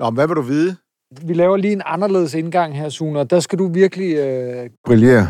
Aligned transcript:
Nå, 0.00 0.10
men 0.10 0.14
hvad 0.14 0.26
vil 0.26 0.36
du 0.36 0.42
vide? 0.42 0.76
Vi 1.22 1.34
laver 1.34 1.56
lige 1.56 1.72
en 1.72 1.82
anderledes 1.86 2.34
indgang 2.34 2.76
her, 2.76 2.88
Sune, 2.88 3.20
og 3.20 3.30
der 3.30 3.40
skal 3.40 3.58
du 3.58 3.72
virkelig... 3.72 4.14
Øh... 4.16 4.70
Brillere. 4.86 5.28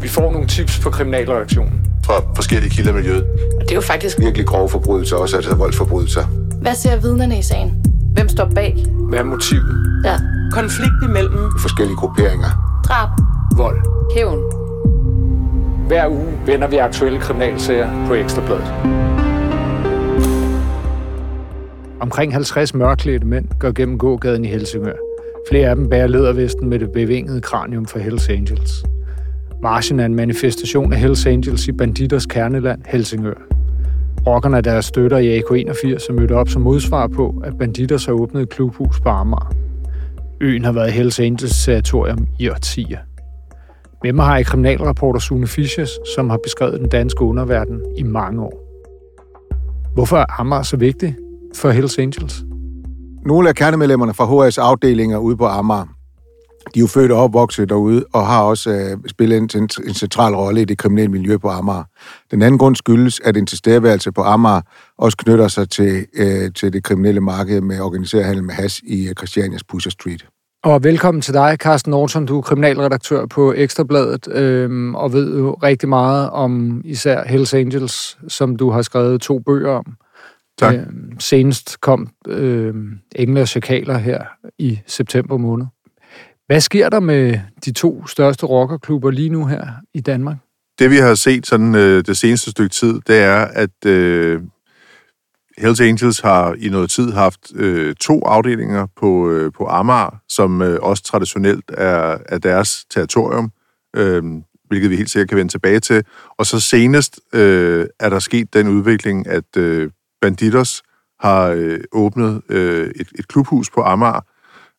Vi 0.00 0.08
får 0.08 0.32
nogle 0.32 0.46
tips 0.46 0.80
på 0.80 0.90
kriminalreaktionen. 0.90 1.72
Fra 2.04 2.14
forskellige 2.34 2.70
kilder 2.70 2.90
i 2.90 2.94
miljøet. 2.94 3.26
Det 3.60 3.70
er 3.70 3.74
jo 3.74 3.80
faktisk... 3.80 4.18
Virkelig 4.18 4.46
grove 4.46 4.68
forbrydelser, 4.68 5.16
også 5.16 5.36
altså 5.36 5.54
voldsforbrydelser. 5.54 6.22
Hvad 6.62 6.74
ser 6.74 7.00
vidnerne 7.00 7.38
i 7.38 7.42
sagen? 7.42 7.84
Hvem 8.12 8.28
står 8.28 8.50
bag? 8.54 8.86
Hvad 9.08 9.18
er 9.18 9.24
motivet? 9.24 10.02
Ja. 10.04 10.16
Konflikt 10.52 11.02
imellem. 11.08 11.50
Forskellige 11.60 11.96
grupperinger. 11.96 12.80
Drab. 12.84 13.08
Vold. 13.56 13.78
Hævn. 14.14 14.38
Hver 15.86 16.08
uge 16.08 16.38
vender 16.46 16.68
vi 16.68 16.76
aktuelle 16.76 17.20
kriminalsager 17.20 18.06
på 18.06 18.14
Ekstrabladet. 18.14 19.15
Omkring 22.00 22.32
50 22.32 22.74
mørklædte 22.74 23.26
mænd 23.26 23.48
går 23.60 23.72
gennem 23.72 23.98
gågaden 23.98 24.44
i 24.44 24.48
Helsingør. 24.48 24.96
Flere 25.50 25.68
af 25.68 25.76
dem 25.76 25.88
bærer 25.88 26.06
ledervesten 26.06 26.68
med 26.68 26.78
det 26.78 26.92
bevingede 26.92 27.40
kranium 27.40 27.86
for 27.86 27.98
Hells 27.98 28.28
Angels. 28.28 28.84
Marchen 29.62 30.00
er 30.00 30.06
en 30.06 30.14
manifestation 30.14 30.92
af 30.92 30.98
Hells 30.98 31.26
Angels 31.26 31.68
i 31.68 31.72
banditters 31.72 32.26
kerneland, 32.26 32.82
Helsingør. 32.86 33.34
Rockerne 34.26 34.56
der 34.56 34.60
deres 34.60 34.84
støtter 34.84 35.18
i 35.18 35.38
AK-81 35.38 36.06
er 36.08 36.12
mødt 36.12 36.32
op 36.32 36.48
som 36.48 36.62
modsvar 36.62 37.06
på, 37.06 37.42
at 37.44 37.58
banditter 37.58 38.04
har 38.06 38.12
åbnet 38.12 38.42
et 38.42 38.48
klubhus 38.48 39.00
på 39.00 39.08
Amager. 39.08 39.52
Øen 40.40 40.64
har 40.64 40.72
været 40.72 40.92
Hells 40.92 41.20
Angels 41.20 41.64
territorium 41.64 42.28
i 42.38 42.48
årtier. 42.48 42.98
Med 44.02 44.12
mig 44.12 44.24
har 44.24 44.36
jeg 44.36 44.46
kriminalreporter 44.46 45.20
Sune 45.20 45.46
Fischers, 45.46 45.90
som 46.14 46.30
har 46.30 46.38
beskrevet 46.44 46.80
den 46.80 46.88
danske 46.88 47.22
underverden 47.22 47.80
i 47.98 48.02
mange 48.02 48.42
år. 48.42 48.62
Hvorfor 49.94 50.16
er 50.16 50.40
Amager 50.40 50.62
så 50.62 50.76
vigtig 50.76 51.16
for 51.56 51.70
Hells 51.70 51.98
Angels? 51.98 52.44
Nogle 53.26 53.48
af 53.48 53.54
kernemedlemmerne 53.54 54.14
fra 54.14 54.48
HS 54.48 54.58
afdelinger 54.58 55.18
ude 55.18 55.36
på 55.36 55.46
Amager, 55.46 55.86
de 56.74 56.78
er 56.78 56.80
jo 56.80 56.86
født 56.86 57.12
og 57.12 57.18
opvokset 57.18 57.68
derude, 57.68 58.04
og 58.12 58.26
har 58.26 58.42
også 58.42 58.70
øh, 58.70 58.96
spillet 59.08 59.36
en, 59.36 59.50
en, 59.56 59.68
en 59.86 59.94
central 59.94 60.34
rolle 60.34 60.62
i 60.62 60.64
det 60.64 60.78
kriminelle 60.78 61.10
miljø 61.10 61.36
på 61.36 61.48
Amager. 61.48 61.84
Den 62.30 62.42
anden 62.42 62.58
grund 62.58 62.76
skyldes, 62.76 63.20
at 63.24 63.36
en 63.36 63.46
tilstedeværelse 63.46 64.12
på 64.12 64.22
Amager 64.22 64.60
også 64.98 65.16
knytter 65.16 65.48
sig 65.48 65.70
til, 65.70 66.06
øh, 66.14 66.52
til 66.52 66.72
det 66.72 66.84
kriminelle 66.84 67.20
marked 67.20 67.60
med 67.60 67.80
organiseret 67.80 68.24
handel 68.24 68.44
med 68.44 68.54
has 68.54 68.80
i 68.86 69.08
øh, 69.08 69.14
Christianias 69.14 69.64
Pusher 69.64 69.90
Street. 69.90 70.26
Og 70.64 70.84
velkommen 70.84 71.20
til 71.20 71.34
dig, 71.34 71.56
Carsten 71.60 71.90
Norton. 71.90 72.26
Du 72.26 72.38
er 72.38 72.42
kriminalredaktør 72.42 73.26
på 73.26 73.52
Ekstrabladet, 73.56 74.28
øhm, 74.32 74.94
og 74.94 75.12
ved 75.12 75.38
jo 75.38 75.52
rigtig 75.52 75.88
meget 75.88 76.30
om 76.30 76.80
især 76.84 77.24
Hells 77.26 77.54
Angels, 77.54 78.18
som 78.28 78.56
du 78.56 78.70
har 78.70 78.82
skrevet 78.82 79.20
to 79.20 79.38
bøger 79.38 79.70
om. 79.70 79.84
Tak. 80.58 80.74
Øhm, 80.74 81.20
senest 81.20 81.80
kom 81.80 82.08
øhm, 82.28 82.98
Engle 83.16 83.40
og 83.40 83.48
Chakaler 83.48 83.98
her 83.98 84.24
i 84.58 84.80
september 84.86 85.36
måned. 85.36 85.66
Hvad 86.46 86.60
sker 86.60 86.88
der 86.88 87.00
med 87.00 87.38
de 87.64 87.72
to 87.72 88.06
største 88.06 88.46
rockerklubber 88.46 89.10
lige 89.10 89.30
nu 89.30 89.46
her 89.46 89.66
i 89.94 90.00
Danmark? 90.00 90.36
Det 90.78 90.90
vi 90.90 90.96
har 90.96 91.14
set 91.14 91.46
sådan 91.46 91.74
øh, 91.74 92.04
det 92.04 92.16
seneste 92.16 92.50
stykke 92.50 92.68
tid, 92.68 93.00
det 93.06 93.16
er, 93.16 93.44
at 93.44 93.86
øh, 93.86 94.42
Hells 95.58 95.80
Angels 95.80 96.20
har 96.20 96.54
i 96.58 96.68
noget 96.68 96.90
tid 96.90 97.12
haft 97.12 97.40
øh, 97.54 97.94
to 97.94 98.20
afdelinger 98.20 98.86
på, 98.96 99.30
øh, 99.30 99.52
på 99.52 99.66
Amager, 99.66 100.20
som 100.28 100.62
øh, 100.62 100.78
også 100.82 101.02
traditionelt 101.02 101.64
er, 101.68 102.18
er 102.28 102.38
deres 102.38 102.84
territorium, 102.90 103.50
øh, 103.96 104.22
hvilket 104.68 104.90
vi 104.90 104.96
helt 104.96 105.10
sikkert 105.10 105.28
kan 105.28 105.38
vende 105.38 105.52
tilbage 105.52 105.80
til. 105.80 106.04
Og 106.38 106.46
så 106.46 106.60
senest 106.60 107.20
øh, 107.32 107.86
er 108.00 108.08
der 108.08 108.18
sket 108.18 108.54
den 108.54 108.68
udvikling, 108.68 109.26
at 109.26 109.56
øh, 109.56 109.90
Banditos 110.20 110.82
har 111.20 111.46
øh, 111.46 111.80
åbnet 111.92 112.42
øh, 112.48 112.90
et, 112.96 113.08
et 113.18 113.28
klubhus 113.28 113.70
på 113.70 113.82
Amager. 113.82 114.20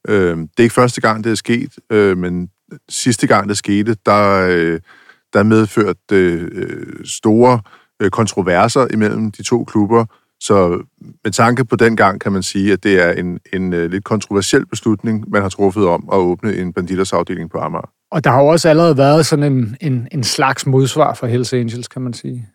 Øh, 0.08 0.38
det 0.38 0.50
er 0.58 0.64
ikke 0.64 0.76
første 0.76 1.02
gang, 1.02 1.24
det 1.24 1.32
er 1.32 1.36
sket, 1.36 1.74
øh, 1.92 2.18
men 2.18 2.50
sidste 2.90 3.28
gang, 3.28 3.50
det 3.50 3.58
skete, 3.58 3.96
der, 4.06 4.48
øh, 4.50 4.80
der 5.34 5.44
medførte 5.44 6.00
øh, 6.12 7.06
store 7.06 7.62
øh, 8.02 8.10
kontroverser 8.10 8.88
imellem 8.94 9.32
de 9.32 9.44
to 9.44 9.64
klubber, 9.64 10.06
så 10.40 10.84
med 11.24 11.32
tanke 11.32 11.66
på 11.66 11.76
den 11.76 11.96
gang 11.96 12.22
kan 12.22 12.32
man 12.32 12.44
sige, 12.44 12.74
at 12.74 12.84
det 12.84 13.08
er 13.08 13.12
en, 13.12 13.40
en 13.54 13.74
uh, 13.74 13.80
lidt 13.80 14.04
kontroversiel 14.04 14.66
beslutning, 14.66 15.30
man 15.30 15.42
har 15.42 15.50
truffet 15.50 15.88
om 15.88 16.10
at 16.12 16.18
åbne 16.18 16.56
en 16.56 16.74
banditers 16.74 17.14
afdeling 17.14 17.50
på 17.50 17.58
Amager. 17.58 17.90
Og 18.12 18.24
der 18.24 18.30
har 18.30 18.42
jo 18.42 18.48
også 18.48 18.70
allerede 18.70 18.98
været 18.98 19.26
sådan 19.26 19.54
en, 19.54 19.78
en, 19.82 20.08
en 20.12 20.24
slags 20.24 20.66
modsvar 20.66 21.14
for 21.14 21.28
Hells 21.28 21.54
Angels, 21.54 21.88
kan 21.88 22.02
man 22.02 22.14
sige. 22.14 22.50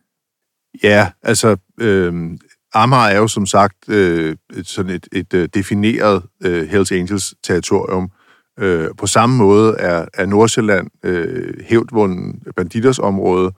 Ja, 0.83 1.11
altså 1.23 1.57
øh, 1.81 2.31
Amager 2.75 3.09
er 3.09 3.19
jo 3.19 3.29
som 3.29 3.47
sagt 3.47 3.89
øh, 3.89 4.37
et, 4.57 4.67
sådan 4.67 4.91
et, 4.91 5.09
et, 5.13 5.35
et 5.35 5.55
defineret 5.55 6.23
øh, 6.45 6.69
Hells 6.69 6.93
Angels 6.93 7.35
territorium. 7.43 8.11
Øh, 8.59 8.89
på 8.99 9.07
samme 9.07 9.37
måde 9.37 9.77
er, 9.79 10.07
er 10.15 10.27
Nordsjælland 10.27 10.89
øh, 11.05 11.55
hævdvunden 11.65 12.43
banditers 12.57 12.99
område, 12.99 13.53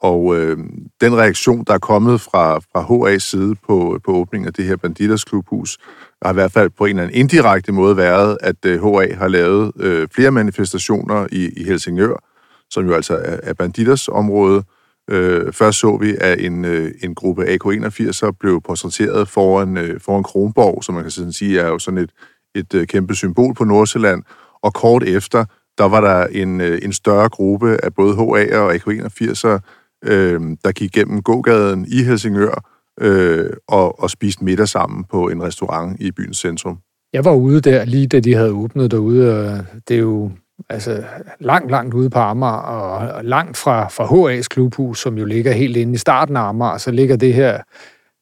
og 0.00 0.36
øh, 0.36 0.58
den 1.00 1.16
reaktion, 1.16 1.64
der 1.64 1.74
er 1.74 1.78
kommet 1.78 2.20
fra, 2.20 2.58
fra 2.58 2.82
HA's 2.82 3.18
side 3.18 3.54
på, 3.54 4.00
på 4.04 4.12
åbningen 4.12 4.46
af 4.46 4.52
det 4.52 4.64
her 4.64 4.76
Banditers 4.76 5.24
Klubhus, 5.24 5.78
har 6.22 6.30
i 6.30 6.34
hvert 6.34 6.52
fald 6.52 6.70
på 6.70 6.84
en 6.84 6.90
eller 6.90 7.02
anden 7.02 7.20
indirekte 7.20 7.72
måde 7.72 7.96
været, 7.96 8.38
at 8.40 8.64
øh, 8.66 8.82
HA 8.82 9.14
har 9.14 9.28
lavet 9.28 9.72
øh, 9.80 10.08
flere 10.14 10.30
manifestationer 10.30 11.26
i, 11.32 11.50
i 11.56 11.64
Helsingør, 11.64 12.22
som 12.70 12.86
jo 12.86 12.94
altså 12.94 13.14
er, 13.14 13.40
er 13.42 13.54
Banditers 13.54 14.08
område. 14.08 14.56
Øh, 14.56 14.77
Øh, 15.08 15.52
først 15.52 15.78
så 15.78 15.96
vi, 15.96 16.14
at 16.20 16.40
en, 16.40 16.64
øh, 16.64 16.90
en 17.02 17.14
gruppe 17.14 17.44
AK-81'er 17.44 18.30
blev 18.40 18.60
portrætteret 18.60 19.28
foran, 19.28 19.76
øh, 19.76 20.00
foran 20.00 20.22
Kronborg, 20.22 20.84
som 20.84 20.94
man 20.94 21.04
kan 21.04 21.10
sådan 21.10 21.32
sige 21.32 21.60
er 21.60 21.68
jo 21.68 21.78
sådan 21.78 21.98
et, 21.98 22.10
et 22.54 22.74
øh, 22.74 22.86
kæmpe 22.86 23.14
symbol 23.14 23.54
på 23.54 23.64
Nordsjælland. 23.64 24.22
Og 24.62 24.74
kort 24.74 25.02
efter, 25.02 25.44
der 25.78 25.84
var 25.84 26.00
der 26.00 26.26
en, 26.26 26.60
øh, 26.60 26.78
en 26.82 26.92
større 26.92 27.28
gruppe 27.28 27.84
af 27.84 27.94
både 27.94 28.14
HA'er 28.14 28.56
og 28.56 28.74
AK-81'er, 28.74 29.58
øh, 30.04 30.40
der 30.64 30.72
gik 30.72 30.92
gennem 30.92 31.22
gågaden 31.22 31.86
i 31.88 32.02
Helsingør 32.02 32.64
øh, 33.00 33.50
og, 33.68 34.00
og 34.02 34.10
spiste 34.10 34.44
middag 34.44 34.68
sammen 34.68 35.04
på 35.04 35.28
en 35.28 35.42
restaurant 35.42 36.00
i 36.00 36.10
byens 36.10 36.36
centrum. 36.36 36.78
Jeg 37.12 37.24
var 37.24 37.34
ude 37.34 37.60
der, 37.60 37.84
lige 37.84 38.06
da 38.06 38.20
de 38.20 38.34
havde 38.34 38.52
åbnet 38.52 38.90
derude, 38.90 39.38
og 39.38 39.64
det 39.88 39.96
er 39.96 40.00
jo 40.00 40.30
altså, 40.68 41.04
langt, 41.40 41.70
langt 41.70 41.94
ude 41.94 42.10
på 42.10 42.18
Amager, 42.18 42.52
og 42.52 43.24
langt 43.24 43.56
fra, 43.56 43.88
fra 43.88 44.04
HA's 44.04 44.46
klubhus, 44.50 45.00
som 45.00 45.18
jo 45.18 45.24
ligger 45.24 45.52
helt 45.52 45.76
inde 45.76 45.94
i 45.94 45.96
starten 45.96 46.36
af 46.36 46.48
Amager, 46.48 46.78
så 46.78 46.90
ligger 46.90 47.16
det 47.16 47.34
her 47.34 47.62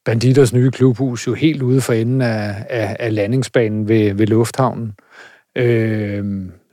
Banditers 0.05 0.53
nye 0.53 0.71
klubhus 0.71 1.27
jo 1.27 1.35
helt 1.35 1.63
ude 1.63 1.81
for 1.81 1.93
enden 1.93 2.23
af, 2.23 2.67
af, 2.71 2.97
af 3.01 3.15
landingsbanen 3.15 3.89
ved, 3.89 4.15
ved 4.15 4.27
lufthavnen. 4.27 4.93
Øh, 5.57 6.25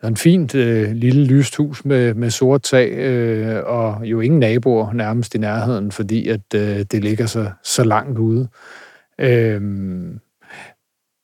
en 0.03 0.18
fint 0.18 0.56
øh, 0.56 0.91
lille 0.91 1.25
lyst 1.25 1.56
hus 1.56 1.85
med, 1.85 2.13
med 2.13 2.30
sort 2.30 2.62
tag, 2.62 2.91
øh, 2.91 3.63
og 3.66 4.06
jo 4.06 4.19
ingen 4.19 4.40
naboer 4.40 4.94
nærmest 4.94 5.35
i 5.35 5.38
nærheden, 5.38 5.91
fordi 5.91 6.28
at 6.28 6.41
øh, 6.56 6.85
det 6.91 7.03
ligger 7.03 7.25
så, 7.25 7.50
så 7.63 7.84
langt 7.84 8.19
ude. 8.19 8.47
Øh, 9.19 9.62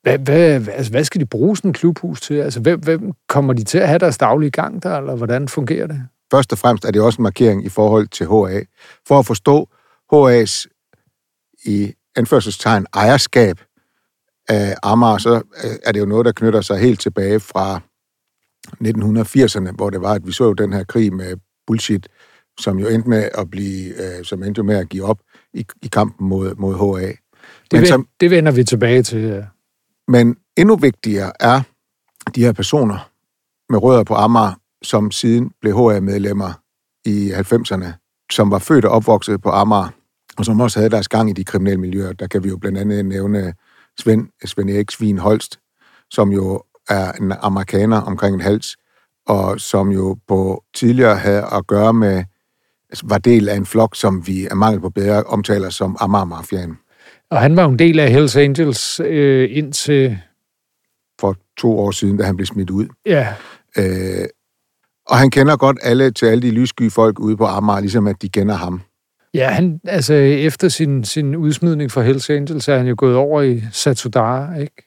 hvad, 0.02 0.18
hvad, 0.18 0.68
altså, 0.68 0.92
hvad 0.92 1.04
skal 1.04 1.20
de 1.20 1.26
bruge 1.26 1.56
sådan 1.56 1.68
en 1.68 1.74
klubhus 1.74 2.20
til? 2.20 2.34
Altså, 2.34 2.60
hvem, 2.60 2.80
hvem 2.80 3.12
kommer 3.28 3.52
de 3.52 3.64
til 3.64 3.78
at 3.78 3.88
have 3.88 3.98
deres 3.98 4.18
daglige 4.18 4.50
gang 4.50 4.82
der, 4.82 4.98
eller 4.98 5.16
hvordan 5.16 5.48
fungerer 5.48 5.86
det? 5.86 6.02
Først 6.30 6.52
og 6.52 6.58
fremmest 6.58 6.84
er 6.84 6.90
det 6.90 7.02
også 7.02 7.16
en 7.16 7.22
markering 7.22 7.64
i 7.64 7.68
forhold 7.68 8.08
til 8.08 8.26
HA. 8.26 8.60
For 9.08 9.18
at 9.18 9.26
forstå 9.26 9.68
HA's 10.12 10.66
i 11.64 11.92
anførselstegn 12.16 12.86
ejerskab 12.94 13.60
af 14.48 14.76
Amager, 14.82 15.18
så 15.18 15.42
er 15.84 15.92
det 15.92 16.00
jo 16.00 16.06
noget, 16.06 16.26
der 16.26 16.32
knytter 16.32 16.60
sig 16.60 16.78
helt 16.78 17.00
tilbage 17.00 17.40
fra 17.40 17.80
1980'erne, 18.84 19.72
hvor 19.72 19.90
det 19.90 20.00
var, 20.00 20.12
at 20.12 20.26
vi 20.26 20.32
så 20.32 20.44
jo 20.44 20.52
den 20.52 20.72
her 20.72 20.84
krig 20.84 21.12
med 21.12 21.36
bullshit, 21.66 22.08
som 22.60 22.78
jo 22.78 22.88
endte 22.88 23.08
med 23.08 23.28
at 23.38 23.50
blive, 23.50 24.18
øh, 24.18 24.24
som 24.24 24.42
endte 24.42 24.62
med 24.62 24.76
at 24.76 24.88
give 24.88 25.04
op 25.04 25.18
i, 25.54 25.66
i 25.82 25.86
kampen 25.86 26.28
mod, 26.28 26.54
mod 26.54 27.00
HA. 27.00 27.06
Det, 27.06 27.16
Men 27.72 27.86
som, 27.86 28.08
det 28.20 28.30
vender 28.30 28.52
vi 28.52 28.64
tilbage 28.64 29.02
til. 29.02 29.20
Ja. 29.20 29.42
Men 30.10 30.36
endnu 30.56 30.76
vigtigere 30.76 31.32
er 31.40 31.62
de 32.34 32.44
her 32.44 32.52
personer 32.52 33.10
med 33.68 33.82
rødder 33.82 34.04
på 34.04 34.14
Amager, 34.14 34.52
som 34.82 35.10
siden 35.10 35.50
blev 35.60 35.76
HA-medlemmer 35.76 36.52
i 37.04 37.32
90'erne, 37.32 37.86
som 38.32 38.50
var 38.50 38.58
født 38.58 38.84
og 38.84 38.90
opvokset 38.90 39.42
på 39.42 39.50
Amager, 39.50 39.88
og 40.38 40.44
som 40.44 40.60
også 40.60 40.78
havde 40.78 40.90
deres 40.90 41.08
gang 41.08 41.30
i 41.30 41.32
de 41.32 41.44
kriminelle 41.44 41.80
miljøer. 41.80 42.12
Der 42.12 42.26
kan 42.26 42.44
vi 42.44 42.48
jo 42.48 42.56
blandt 42.56 42.78
andet 42.78 43.04
nævne 43.04 43.54
Svend, 44.00 44.28
Svend 44.44 44.70
Erik 44.70 44.90
Svin 44.90 45.18
Holst, 45.18 45.58
som 46.10 46.32
jo 46.32 46.62
er 46.88 47.12
en 47.12 47.32
amerikaner 47.32 48.00
omkring 48.00 48.34
en 48.34 48.40
hals, 48.40 48.76
og 49.26 49.60
som 49.60 49.90
jo 49.90 50.18
på 50.28 50.64
tidligere 50.74 51.16
havde 51.16 51.46
at 51.52 51.66
gøre 51.66 51.92
med, 51.92 52.24
altså, 52.90 53.06
var 53.08 53.18
del 53.18 53.48
af 53.48 53.56
en 53.56 53.66
flok, 53.66 53.96
som 53.96 54.26
vi 54.26 54.46
af 54.46 54.56
mangel 54.56 54.80
på 54.80 54.90
bedre 54.90 55.22
omtaler 55.22 55.70
som 55.70 55.96
Amager-mafiaen. 56.00 56.78
Og 57.30 57.40
han 57.40 57.56
var 57.56 57.62
jo 57.62 57.68
en 57.68 57.78
del 57.78 58.00
af 58.00 58.10
Hells 58.10 58.36
Angels 58.36 59.00
øh, 59.00 59.48
indtil... 59.52 60.18
For 61.20 61.36
to 61.58 61.78
år 61.78 61.90
siden, 61.90 62.16
da 62.16 62.24
han 62.24 62.36
blev 62.36 62.46
smidt 62.46 62.70
ud. 62.70 62.86
Ja. 63.06 63.28
Øh, 63.78 64.28
og 65.06 65.16
han 65.16 65.30
kender 65.30 65.56
godt 65.56 65.78
alle 65.82 66.10
til 66.10 66.26
alle 66.26 66.42
de 66.42 66.50
lyssky 66.50 66.90
folk 66.90 67.18
ude 67.18 67.36
på 67.36 67.44
Amager, 67.44 67.80
ligesom 67.80 68.06
at 68.06 68.22
de 68.22 68.28
kender 68.28 68.54
ham. 68.54 68.80
Ja, 69.34 69.48
han, 69.48 69.80
altså 69.84 70.14
efter 70.14 70.68
sin, 70.68 71.04
sin 71.04 71.36
udsmidning 71.36 71.90
fra 71.90 72.02
Hells 72.02 72.30
Angels 72.30 72.68
er 72.68 72.76
han 72.76 72.86
jo 72.86 72.94
gået 72.98 73.16
over 73.16 73.42
i 73.42 73.62
Satudara, 73.72 74.56
ikke? 74.56 74.86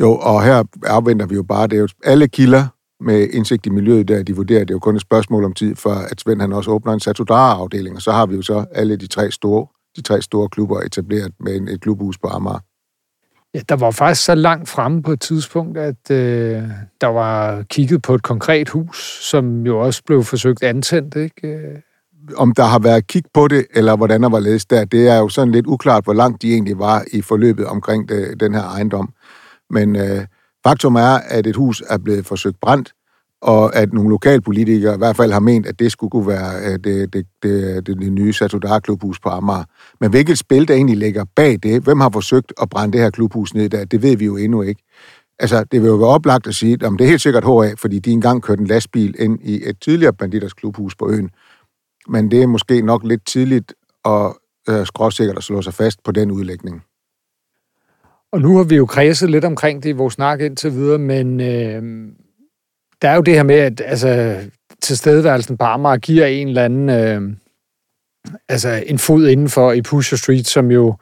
Jo, 0.00 0.16
og 0.16 0.44
her 0.44 0.64
afventer 0.82 1.26
vi 1.26 1.34
jo 1.34 1.42
bare, 1.42 1.66
det 1.66 1.76
er 1.76 1.80
jo 1.80 1.88
alle 2.04 2.28
kilder 2.28 2.66
med 3.00 3.28
indsigt 3.32 3.66
i 3.66 3.70
miljøet, 3.70 4.08
der 4.08 4.22
de 4.22 4.36
vurderer, 4.36 4.60
det 4.60 4.70
er 4.70 4.74
jo 4.74 4.78
kun 4.78 4.96
et 4.96 5.00
spørgsmål 5.00 5.44
om 5.44 5.52
tid, 5.52 5.76
for 5.76 5.90
at 5.90 6.20
Svend 6.20 6.40
han 6.40 6.52
også 6.52 6.70
åbner 6.70 6.92
en 6.92 7.00
Satudara-afdeling, 7.00 7.96
og 7.96 8.02
så 8.02 8.12
har 8.12 8.26
vi 8.26 8.36
jo 8.36 8.42
så 8.42 8.64
alle 8.72 8.96
de 8.96 9.06
tre 9.06 9.30
store, 9.30 9.66
de 9.96 10.02
tre 10.02 10.22
store 10.22 10.48
klubber 10.48 10.80
etableret 10.80 11.32
med 11.40 11.56
en, 11.56 11.68
et 11.68 11.80
klubhus 11.80 12.18
på 12.18 12.28
Amager. 12.28 12.58
Ja, 13.54 13.60
der 13.68 13.76
var 13.76 13.90
faktisk 13.90 14.24
så 14.24 14.34
langt 14.34 14.68
fremme 14.68 15.02
på 15.02 15.12
et 15.12 15.20
tidspunkt, 15.20 15.78
at 15.78 16.10
øh, 16.10 16.62
der 17.00 17.06
var 17.06 17.62
kigget 17.62 18.02
på 18.02 18.14
et 18.14 18.22
konkret 18.22 18.68
hus, 18.68 19.28
som 19.30 19.66
jo 19.66 19.78
også 19.78 20.02
blev 20.06 20.24
forsøgt 20.24 20.62
antændt, 20.62 21.16
ikke? 21.16 21.82
Om 22.36 22.54
der 22.54 22.64
har 22.64 22.78
været 22.78 23.06
kig 23.06 23.24
på 23.34 23.48
det, 23.48 23.66
eller 23.74 23.96
hvordan 23.96 24.22
der 24.22 24.28
var 24.28 24.40
læst 24.40 24.70
der, 24.70 24.84
det 24.84 25.08
er 25.08 25.16
jo 25.16 25.28
sådan 25.28 25.52
lidt 25.52 25.66
uklart, 25.66 26.04
hvor 26.04 26.12
langt 26.12 26.42
de 26.42 26.52
egentlig 26.52 26.78
var 26.78 27.04
i 27.12 27.22
forløbet 27.22 27.66
omkring 27.66 28.08
det, 28.08 28.40
den 28.40 28.54
her 28.54 28.62
ejendom. 28.62 29.12
Men 29.70 29.96
øh, 29.96 30.26
faktum 30.66 30.94
er, 30.94 31.18
at 31.28 31.46
et 31.46 31.56
hus 31.56 31.82
er 31.88 31.98
blevet 31.98 32.26
forsøgt 32.26 32.60
brændt, 32.60 32.92
og 33.42 33.76
at 33.76 33.92
nogle 33.92 34.10
lokalpolitikere 34.10 34.94
i 34.94 34.98
hvert 34.98 35.16
fald 35.16 35.32
har 35.32 35.40
ment, 35.40 35.66
at 35.66 35.78
det 35.78 35.92
skulle 35.92 36.10
kunne 36.10 36.26
være 36.26 36.72
det, 36.72 36.84
det, 36.84 37.12
det, 37.12 37.26
det, 37.42 37.86
det 37.86 38.12
nye 38.12 38.32
Satudar 38.32 38.78
klubhus 38.78 39.20
på 39.20 39.28
Amager. 39.28 39.64
Men 40.00 40.10
hvilket 40.10 40.38
spil, 40.38 40.68
der 40.68 40.74
egentlig 40.74 40.96
ligger 40.96 41.24
bag 41.36 41.58
det, 41.62 41.82
hvem 41.82 42.00
har 42.00 42.10
forsøgt 42.12 42.52
at 42.62 42.68
brænde 42.70 42.92
det 42.92 43.00
her 43.00 43.10
klubhus 43.10 43.54
ned 43.54 43.68
der, 43.68 43.84
det 43.84 44.02
ved 44.02 44.16
vi 44.16 44.24
jo 44.24 44.36
endnu 44.36 44.62
ikke. 44.62 44.82
Altså, 45.38 45.64
det 45.64 45.82
vil 45.82 45.88
jo 45.88 45.94
være 45.94 46.08
oplagt 46.08 46.46
at 46.46 46.54
sige, 46.54 46.72
at 46.72 46.80
det 46.80 47.00
er 47.00 47.08
helt 47.08 47.20
sikkert 47.20 47.44
HA, 47.44 47.74
fordi 47.78 47.98
de 47.98 48.10
engang 48.10 48.42
kørte 48.42 48.60
en 48.60 48.66
lastbil 48.66 49.14
ind 49.18 49.38
i 49.42 49.68
et 49.68 49.76
tidligere 49.80 50.12
banditers 50.12 50.52
klubhus 50.52 50.94
på 50.96 51.10
øen. 51.10 51.30
Men 52.08 52.30
det 52.30 52.42
er 52.42 52.46
måske 52.46 52.82
nok 52.82 53.04
lidt 53.04 53.26
tidligt 53.26 53.74
og 54.04 54.40
øh, 54.68 54.86
skråsikkert 54.86 55.36
at 55.36 55.42
slå 55.42 55.62
sig 55.62 55.74
fast 55.74 56.02
på 56.04 56.12
den 56.12 56.30
udlægning. 56.30 56.82
Og 58.32 58.40
nu 58.40 58.56
har 58.56 58.64
vi 58.64 58.76
jo 58.76 58.86
kredset 58.86 59.30
lidt 59.30 59.44
omkring 59.44 59.82
det 59.82 59.88
i 59.88 59.92
vores 59.92 60.14
snak 60.14 60.40
indtil 60.40 60.72
videre, 60.72 60.98
men 60.98 61.40
øh, 61.40 61.82
der 63.02 63.08
er 63.08 63.14
jo 63.14 63.22
det 63.22 63.34
her 63.34 63.42
med, 63.42 63.54
at 63.54 63.82
altså, 63.84 64.36
tilstedeværelsen 64.82 65.56
på 65.56 65.64
Amager 65.64 65.96
giver 65.96 66.26
en 66.26 66.48
eller 66.48 66.64
anden, 66.64 66.88
øh, 66.88 67.22
altså 68.48 68.82
en 68.86 68.98
fod 68.98 69.28
indenfor 69.28 69.72
i 69.72 69.82
Pusher 69.82 70.18
Street, 70.18 70.46
som 70.46 70.70
jo 70.70 70.94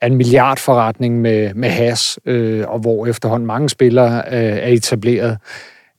er 0.00 0.06
en 0.06 0.16
milliardforretning 0.16 1.20
med, 1.20 1.54
med 1.54 1.68
has, 1.68 2.18
øh, 2.26 2.64
og 2.68 2.78
hvor 2.78 3.06
efterhånden 3.06 3.46
mange 3.46 3.68
spillere 3.68 4.18
øh, 4.18 4.58
er 4.58 4.68
etableret. 4.68 5.38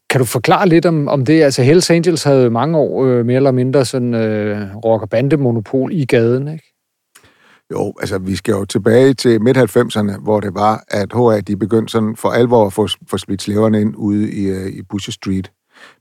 Kan 0.10 0.20
du 0.20 0.26
forklare 0.26 0.70
lidt 0.70 0.86
om, 0.86 1.08
om 1.08 1.26
det? 1.26 1.44
Altså 1.44 1.64
Hells 1.64 1.90
Angels 1.90 2.24
havde 2.24 2.50
mange 2.50 2.78
år 2.78 3.06
øh, 3.06 3.26
mere 3.26 3.36
eller 3.36 3.52
mindre 3.52 3.86
sådan 3.86 4.14
øh, 4.14 4.76
rock- 4.76 5.02
og 5.02 5.10
bandemonopol 5.10 5.94
i 5.94 6.06
gaden, 6.06 6.48
ikke? 6.48 6.73
Jo, 7.74 7.94
altså 8.00 8.18
vi 8.18 8.36
skal 8.36 8.52
jo 8.52 8.66
tilbage 8.66 9.14
til 9.14 9.42
midt-90'erne, 9.42 10.18
hvor 10.18 10.40
det 10.40 10.54
var, 10.54 10.84
at 10.88 11.14
HA 11.14 11.40
de 11.40 11.58
begyndte 11.58 11.92
sådan 11.92 12.16
for 12.16 12.30
alvor 12.30 12.66
at 12.66 12.74
få, 12.74 12.88
få 13.10 13.18
smidt 13.18 13.42
slæverne 13.42 13.82
ind 13.82 13.94
ude 13.98 14.32
i, 14.32 14.46
øh, 14.46 14.68
i 14.68 14.82
Bush 14.82 15.12
Street. 15.12 15.52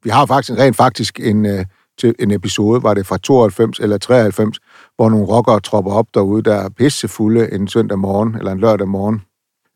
Vi 0.04 0.10
har 0.10 0.26
faktisk 0.26 0.58
rent 0.58 0.76
faktisk 0.76 1.20
en, 1.20 1.46
øh, 1.46 1.64
til 1.98 2.14
en 2.18 2.30
episode, 2.30 2.82
var 2.82 2.94
det 2.94 3.06
fra 3.06 3.18
92 3.18 3.80
eller 3.80 3.98
93, 3.98 4.58
hvor 4.96 5.08
nogle 5.10 5.26
rockere 5.26 5.60
tropper 5.60 5.92
op 5.92 6.06
derude, 6.14 6.42
der 6.42 6.54
er 6.54 6.68
pissefulde 6.68 7.52
en 7.52 7.68
søndag 7.68 7.98
morgen 7.98 8.34
eller 8.34 8.52
en 8.52 8.60
lørdag 8.60 8.88
morgen 8.88 9.22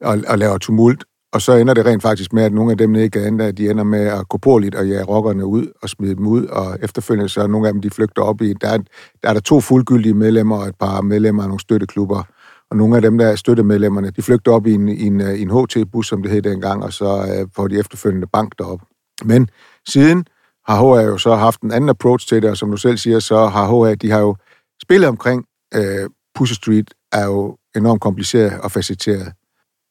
og, 0.01 0.19
og 0.29 0.39
laver 0.39 0.59
tumult. 0.59 1.05
Og 1.32 1.43
så 1.43 1.52
ender 1.52 1.75
det 1.75 1.87
rent 1.87 2.02
faktisk 2.02 2.32
med, 2.32 2.43
at 2.43 2.52
nogle 2.52 2.70
af 2.70 2.78
dem 2.78 2.90
nede 2.90 3.05
i 3.05 3.08
gaden, 3.08 3.38
der, 3.38 3.52
de 3.52 3.70
ender 3.70 3.84
med 3.84 4.06
at 4.06 4.28
gå 4.28 4.38
på 4.38 4.58
lidt 4.58 4.75
og 4.75 4.88
jage 4.88 5.05
rockerne 5.05 5.46
ud 5.46 5.67
og 5.82 5.88
smide 5.88 6.14
dem 6.14 6.26
ud, 6.26 6.44
og 6.46 6.78
efterfølgende 6.82 7.28
så 7.28 7.43
er 7.43 7.46
nogle 7.46 7.67
af 7.67 7.73
dem, 7.73 7.82
de 7.82 7.90
flygter 7.90 8.23
op 8.23 8.43
i. 8.43 8.52
Der 8.52 8.69
er, 8.69 8.78
der 9.23 9.28
er 9.28 9.32
der 9.32 9.40
to 9.40 9.61
fuldgyldige 9.61 10.14
medlemmer 10.14 10.56
og 10.56 10.69
et 10.69 10.75
par 10.81 11.00
medlemmer 11.00 11.43
af 11.43 11.49
nogle 11.49 11.61
støtteklubber. 11.61 12.23
Og 12.70 12.76
nogle 12.76 12.96
af 12.96 13.02
dem, 13.02 13.19
der 13.19 13.26
er 13.26 13.37
støttemedlemmerne, 13.37 14.11
de 14.11 14.23
flygter 14.23 14.52
op 14.52 14.67
i 14.67 14.75
en, 14.75 14.88
i 14.88 15.02
en, 15.02 15.20
en 15.20 15.50
HT-bus, 15.50 16.08
som 16.08 16.23
det 16.23 16.31
hed 16.31 16.43
dengang, 16.43 16.84
og 16.84 16.93
så 16.93 17.05
øh, 17.05 17.49
får 17.56 17.69
de 17.69 17.78
efterfølgende 17.78 18.26
bank 18.32 18.58
derop. 18.58 18.81
Men 19.25 19.50
siden 19.88 20.26
har 20.67 20.76
HA 20.76 21.02
jo 21.02 21.19
så 21.19 21.34
haft 21.34 21.61
en 21.61 21.73
anden 21.73 21.90
approach 21.90 22.28
til 22.28 22.43
det, 22.43 22.50
og 22.50 22.56
som 22.56 22.70
du 22.70 22.76
selv 22.76 22.96
siger, 22.96 23.19
så 23.19 23.46
har 23.46 23.87
HA, 23.87 23.94
de 23.94 24.11
har 24.11 24.20
jo 24.20 24.37
spillet 24.82 25.08
omkring 25.08 25.44
øh, 25.75 26.11
Pussy 26.34 26.52
Street, 26.52 26.94
er 27.12 27.25
jo 27.25 27.56
enormt 27.76 28.00
kompliceret 28.00 28.61
og 28.61 28.70
facetteret 28.70 29.32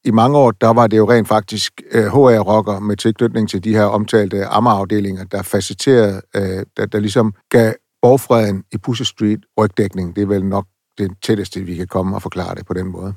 i 0.06 0.12
mange 0.12 0.38
år, 0.38 0.52
der 0.52 0.74
var 0.74 0.88
det 0.88 0.98
jo 0.98 1.12
rent 1.12 1.28
faktisk 1.28 1.82
øh, 1.92 2.06
HR-rocker 2.06 2.80
med 2.80 2.98
tilknytning 2.98 3.50
til 3.50 3.64
de 3.64 3.76
her 3.76 3.84
omtalte 3.84 4.46
Amager-afdelinger, 4.46 5.24
der 5.24 5.42
faciliterede, 5.42 6.22
øh, 6.36 6.66
der, 6.78 6.86
der 6.86 7.00
ligesom 7.00 7.34
gav 7.50 7.74
borgfreden 8.02 8.64
i 8.72 8.78
Pussy 8.78 9.04
Street 9.04 9.40
rygdækning. 9.60 10.16
Det 10.16 10.22
er 10.22 10.28
vel 10.28 10.46
nok 10.46 10.66
det 10.98 11.12
tætteste, 11.24 11.62
vi 11.62 11.76
kan 11.76 11.88
komme 11.88 12.16
og 12.16 12.22
forklare 12.22 12.56
det 12.56 12.66
på 12.66 12.74
den 12.74 12.88
måde. 12.88 13.14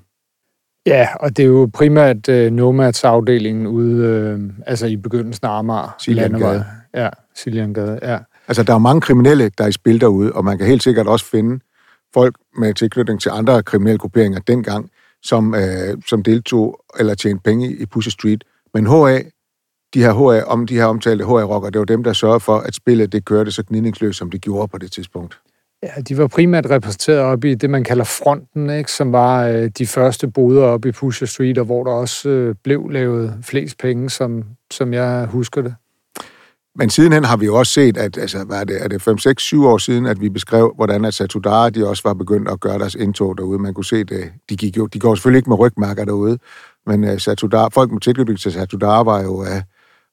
Ja, 0.86 1.08
og 1.20 1.36
det 1.36 1.42
er 1.42 1.46
jo 1.46 1.70
primært 1.74 2.28
øh, 2.28 2.52
Nomads-afdelingen 2.52 3.66
ude, 3.66 4.04
øh, 4.04 4.40
altså 4.66 4.86
i 4.86 4.96
begyndelsen 4.96 5.46
af 5.46 5.58
Amager. 5.58 5.96
Siliangade. 5.98 6.64
Ja, 6.94 7.08
Siliangade, 7.34 7.98
ja. 8.02 8.18
Altså, 8.48 8.62
der 8.62 8.74
er 8.74 8.78
mange 8.78 9.00
kriminelle, 9.00 9.50
der 9.58 9.64
er 9.64 9.68
i 9.68 9.72
spil 9.72 10.00
derude, 10.00 10.32
og 10.32 10.44
man 10.44 10.58
kan 10.58 10.66
helt 10.66 10.82
sikkert 10.82 11.06
også 11.06 11.24
finde 11.24 11.60
folk 12.14 12.36
med 12.58 12.74
tilknytning 12.74 13.20
til 13.20 13.30
andre 13.34 13.62
kriminelle 13.62 13.98
grupperinger 13.98 14.38
dengang, 14.38 14.90
som, 15.22 15.54
øh, 15.54 15.96
som 16.06 16.22
deltog 16.22 16.80
eller 16.98 17.14
tjente 17.14 17.42
penge 17.42 17.72
i 17.72 17.86
Pussy 17.86 18.08
Street. 18.08 18.44
Men 18.74 18.86
HA, 18.86 19.18
de 19.94 20.02
her, 20.02 20.12
HA, 20.12 20.42
om 20.44 20.66
de 20.66 20.74
her 20.74 20.84
omtalte 20.84 21.24
HA-rockere, 21.24 21.70
det 21.70 21.78
var 21.78 21.84
dem, 21.84 22.04
der 22.04 22.12
sørgede 22.12 22.40
for, 22.40 22.56
at 22.58 22.74
spillet 22.74 23.12
det 23.12 23.24
kørte 23.24 23.52
så 23.52 23.62
gnidningsløst, 23.68 24.18
som 24.18 24.30
det 24.30 24.40
gjorde 24.40 24.68
på 24.68 24.78
det 24.78 24.92
tidspunkt. 24.92 25.38
Ja, 25.82 26.00
de 26.08 26.18
var 26.18 26.26
primært 26.26 26.70
repræsenteret 26.70 27.18
op 27.18 27.44
i 27.44 27.54
det, 27.54 27.70
man 27.70 27.84
kalder 27.84 28.04
fronten, 28.04 28.70
ikke? 28.70 28.92
som 28.92 29.12
var 29.12 29.46
øh, 29.46 29.70
de 29.78 29.86
første 29.86 30.28
boder 30.28 30.62
op 30.62 30.86
i 30.86 30.92
Pusher 30.92 31.26
Street, 31.26 31.58
og 31.58 31.64
hvor 31.64 31.84
der 31.84 31.90
også 31.90 32.28
øh, 32.28 32.54
blev 32.64 32.88
lavet 32.90 33.34
flest 33.42 33.78
penge, 33.78 34.10
som, 34.10 34.44
som 34.70 34.92
jeg 34.92 35.26
husker 35.26 35.62
det. 35.62 35.74
Men 36.78 36.90
sidenhen 36.90 37.24
har 37.24 37.36
vi 37.36 37.46
jo 37.46 37.54
også 37.54 37.72
set, 37.72 37.96
at 37.96 38.18
altså, 38.18 38.44
hvad 38.44 38.60
er 38.60 38.64
det, 38.64 38.82
er 38.84 38.88
det 38.88 39.02
5, 39.02 39.18
6, 39.18 39.42
7 39.42 39.64
år 39.66 39.78
siden, 39.78 40.06
at 40.06 40.20
vi 40.20 40.28
beskrev, 40.28 40.72
hvordan 40.76 41.04
at 41.04 41.14
Satudara, 41.14 41.70
de 41.70 41.88
også 41.88 42.02
var 42.06 42.14
begyndt 42.14 42.48
at 42.48 42.60
gøre 42.60 42.78
deres 42.78 42.94
indtog 42.94 43.38
derude. 43.38 43.58
Man 43.58 43.74
kunne 43.74 43.84
se 43.84 44.04
det. 44.04 44.12
Øh, 44.12 44.26
de, 44.50 44.56
gik 44.56 44.76
jo, 44.76 44.86
de 44.86 44.98
går 44.98 45.14
selvfølgelig 45.14 45.38
ikke 45.38 45.50
med 45.50 45.58
rygmærker 45.58 46.04
derude, 46.04 46.38
men 46.86 47.04
uh, 47.04 47.18
Satudara, 47.18 47.68
folk 47.68 47.90
med 47.90 48.00
tilknytning 48.00 48.40
til 48.40 48.52
Satudara 48.52 49.02
var 49.02 49.22
jo 49.22 49.34
uh, 49.40 49.46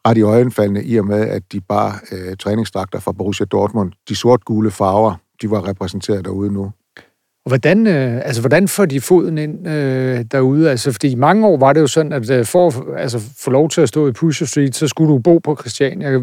ret 0.07 0.17
i 0.17 0.21
øjenfaldende 0.21 0.85
i 0.85 0.97
og 0.97 1.05
med, 1.05 1.27
at 1.27 1.43
de 1.51 1.61
bare 1.61 1.93
uh, 2.11 2.37
træningsdragter 2.39 2.99
fra 2.99 3.11
Borussia 3.11 3.45
Dortmund, 3.45 3.91
de 4.09 4.15
sort-gule 4.15 4.71
farver, 4.71 5.13
de 5.41 5.51
var 5.51 5.67
repræsenteret 5.67 6.25
derude 6.25 6.53
nu. 6.53 6.71
Og 7.45 7.49
hvordan, 7.49 7.87
øh, 7.87 8.21
altså, 8.25 8.41
hvordan 8.41 8.67
får 8.67 8.85
de 8.85 9.01
foden 9.01 9.37
ind 9.37 9.67
øh, 9.67 10.25
derude? 10.31 10.69
Altså, 10.69 10.91
fordi 10.91 11.11
i 11.11 11.15
mange 11.15 11.47
år 11.47 11.57
var 11.57 11.73
det 11.73 11.81
jo 11.81 11.87
sådan, 11.87 12.13
at 12.13 12.29
øh, 12.29 12.45
for 12.45 12.67
at 12.67 13.01
altså, 13.01 13.19
få 13.37 13.51
lov 13.51 13.69
til 13.69 13.81
at 13.81 13.89
stå 13.89 14.07
i 14.07 14.11
Pusher 14.11 14.47
Street, 14.47 14.75
så 14.75 14.87
skulle 14.87 15.13
du 15.13 15.19
bo 15.19 15.37
på 15.37 15.55
Christiania. 15.59 16.17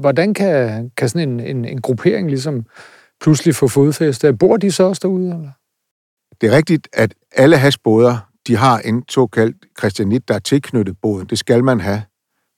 Hvordan 0.00 0.34
kan, 0.34 0.90
kan 0.96 1.08
sådan 1.08 1.28
en, 1.28 1.40
en, 1.40 1.64
en 1.64 1.80
gruppering 1.80 2.28
ligesom 2.28 2.64
pludselig 3.20 3.54
få 3.54 3.68
fodfæste? 3.68 4.32
Bor 4.32 4.56
de 4.56 4.72
så 4.72 4.84
også 4.84 5.00
derude? 5.02 5.30
Eller? 5.30 5.50
Det 6.40 6.52
er 6.52 6.56
rigtigt, 6.56 6.88
at 6.92 7.14
alle 7.32 7.56
hasbåder, 7.56 8.30
de 8.46 8.56
har 8.56 8.78
en 8.78 9.02
såkaldt 9.08 9.56
christianit, 9.78 10.28
der 10.28 10.34
er 10.34 10.38
tilknyttet 10.38 10.96
båden. 11.02 11.26
Det 11.26 11.38
skal 11.38 11.64
man 11.64 11.80
have. 11.80 12.02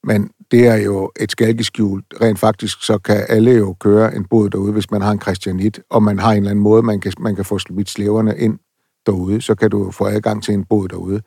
Men 0.08 0.30
det 0.50 0.66
er 0.66 0.76
jo 0.76 1.10
et 1.20 1.30
skalkeskjul. 1.30 2.02
Rent 2.20 2.38
faktisk, 2.38 2.82
så 2.82 2.98
kan 2.98 3.26
alle 3.28 3.50
jo 3.50 3.76
køre 3.80 4.14
en 4.16 4.24
båd 4.24 4.50
derude, 4.50 4.72
hvis 4.72 4.90
man 4.90 5.02
har 5.02 5.12
en 5.12 5.20
christianit, 5.20 5.80
og 5.90 6.02
man 6.02 6.18
har 6.18 6.30
en 6.30 6.36
eller 6.36 6.50
anden 6.50 6.62
måde, 6.62 6.82
man 6.82 7.00
kan, 7.00 7.12
man 7.18 7.36
kan 7.36 7.44
få 7.44 7.58
smidt 7.58 7.90
slæverne 7.90 8.36
ind 8.38 8.58
derude, 9.06 9.40
så 9.40 9.54
kan 9.54 9.70
du 9.70 9.90
få 9.90 10.04
adgang 10.04 10.42
til 10.42 10.54
en 10.54 10.64
båd 10.64 10.88
derude. 10.88 11.20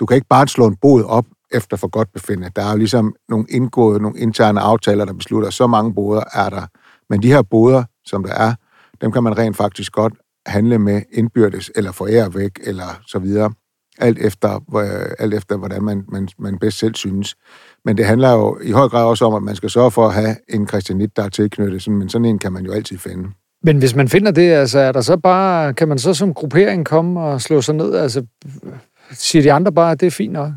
Du 0.00 0.06
kan 0.06 0.14
ikke 0.14 0.26
bare 0.30 0.48
slå 0.48 0.66
en 0.66 0.76
båd 0.76 1.04
op 1.04 1.26
efter 1.50 1.76
for 1.76 1.88
godt 1.88 2.12
befinde. 2.12 2.50
Der 2.56 2.62
er 2.62 2.70
jo 2.70 2.76
ligesom 2.76 3.14
nogle 3.28 3.46
indgået, 3.48 4.02
nogle 4.02 4.18
interne 4.18 4.60
aftaler, 4.60 5.04
der 5.04 5.12
beslutter, 5.12 5.50
så 5.50 5.66
mange 5.66 5.94
båder 5.94 6.22
er 6.34 6.50
der. 6.50 6.66
Men 7.10 7.22
de 7.22 7.28
her 7.28 7.42
båder, 7.42 7.84
som 8.04 8.22
der 8.22 8.32
er, 8.32 8.54
dem 9.00 9.12
kan 9.12 9.22
man 9.22 9.38
rent 9.38 9.56
faktisk 9.56 9.92
godt 9.92 10.14
handle 10.46 10.78
med 10.78 11.02
indbyrdes, 11.12 11.70
eller 11.76 11.92
forære 11.92 12.34
væk, 12.34 12.60
eller 12.64 13.00
så 13.06 13.18
videre. 13.18 13.52
Alt 14.00 14.18
efter, 14.18 14.64
alt 15.18 15.34
efter 15.34 15.56
hvordan 15.56 15.82
man, 15.82 16.04
man, 16.08 16.28
man 16.38 16.58
bedst 16.58 16.78
selv 16.78 16.94
synes. 16.94 17.36
Men 17.84 17.96
det 17.96 18.06
handler 18.06 18.32
jo 18.32 18.58
i 18.62 18.70
høj 18.70 18.88
grad 18.88 19.04
også 19.04 19.24
om, 19.24 19.34
at 19.34 19.42
man 19.42 19.56
skal 19.56 19.70
sørge 19.70 19.90
for 19.90 20.06
at 20.06 20.14
have 20.14 20.36
en 20.48 20.68
christianit, 20.68 21.16
der 21.16 21.22
er 21.22 21.28
tilknyttet, 21.28 21.88
men 21.88 22.08
sådan 22.08 22.24
en 22.24 22.38
kan 22.38 22.52
man 22.52 22.64
jo 22.64 22.72
altid 22.72 22.98
finde. 22.98 23.30
Men 23.62 23.78
hvis 23.78 23.94
man 23.94 24.08
finder 24.08 24.30
det, 24.30 24.50
altså, 24.50 24.78
er 24.78 24.92
der 24.92 25.00
så 25.00 25.16
bare, 25.16 25.74
kan 25.74 25.88
man 25.88 25.98
så 25.98 26.14
som 26.14 26.34
gruppering 26.34 26.86
komme 26.86 27.20
og 27.20 27.40
slå 27.40 27.62
sig 27.62 27.74
ned? 27.74 27.94
Altså, 27.94 28.26
siger 29.10 29.42
de 29.42 29.52
andre 29.52 29.72
bare, 29.72 29.92
at 29.92 30.00
det 30.00 30.06
er 30.06 30.10
fint 30.10 30.32
nok? 30.32 30.50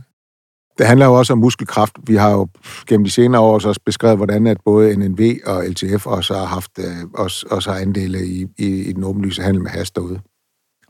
Det 0.77 0.87
handler 0.87 1.05
jo 1.05 1.13
også 1.13 1.33
om 1.33 1.39
muskelkraft. 1.39 1.95
Vi 2.07 2.15
har 2.15 2.31
jo 2.31 2.47
gennem 2.87 3.03
de 3.03 3.11
senere 3.11 3.41
år 3.41 3.53
også 3.53 3.79
beskrevet, 3.85 4.17
hvordan 4.17 4.47
at 4.47 4.57
både 4.65 4.95
NNV 4.95 5.35
og 5.45 5.63
LTF 5.63 6.07
også 6.07 6.33
har 6.33 6.45
haft 6.45 6.71
øh, 6.79 6.85
også, 7.13 7.45
også 7.51 7.71
har 7.71 7.79
andele 7.79 8.25
i, 8.25 8.47
i, 8.57 8.65
i 8.89 8.91
den 8.91 9.03
åbenlyse 9.03 9.41
handel 9.41 9.61
med 9.61 9.71
has 9.71 9.91
derude. 9.91 10.19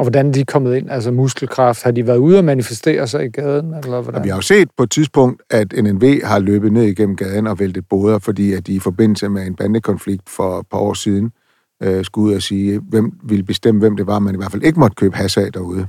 Og 0.01 0.05
hvordan 0.05 0.39
er 0.39 0.43
kommet 0.47 0.75
ind? 0.75 0.91
Altså 0.91 1.11
muskelkraft, 1.11 1.83
har 1.83 1.91
de 1.91 2.07
været 2.07 2.17
ude 2.17 2.37
og 2.37 2.45
manifestere 2.45 3.07
sig 3.07 3.25
i 3.25 3.29
gaden? 3.29 3.73
Eller 3.73 4.01
hvordan? 4.01 4.13
Ja, 4.13 4.23
vi 4.23 4.29
har 4.29 4.35
jo 4.35 4.41
set 4.41 4.69
på 4.77 4.83
et 4.83 4.91
tidspunkt, 4.91 5.41
at 5.49 5.73
NNV 5.83 6.23
har 6.23 6.39
løbet 6.39 6.73
ned 6.73 6.83
igennem 6.83 7.15
gaden 7.15 7.47
og 7.47 7.59
væltet 7.59 7.87
båder, 7.87 8.19
fordi 8.19 8.53
at 8.53 8.67
de 8.67 8.73
i 8.73 8.79
forbindelse 8.79 9.29
med 9.29 9.47
en 9.47 9.55
bandekonflikt 9.55 10.29
for 10.29 10.59
et 10.59 10.67
par 10.67 10.77
år 10.77 10.93
siden 10.93 11.31
øh, 11.83 12.05
skulle 12.05 12.29
ud 12.29 12.35
og 12.35 12.41
sige, 12.41 12.79
hvem 12.79 13.19
ville 13.23 13.43
bestemme, 13.43 13.79
hvem 13.79 13.97
det 13.97 14.07
var, 14.07 14.19
man 14.19 14.35
i 14.35 14.37
hvert 14.37 14.51
fald 14.51 14.63
ikke 14.63 14.79
måtte 14.79 14.95
købe 14.95 15.15
has 15.15 15.37
af 15.37 15.51
derude. 15.53 15.87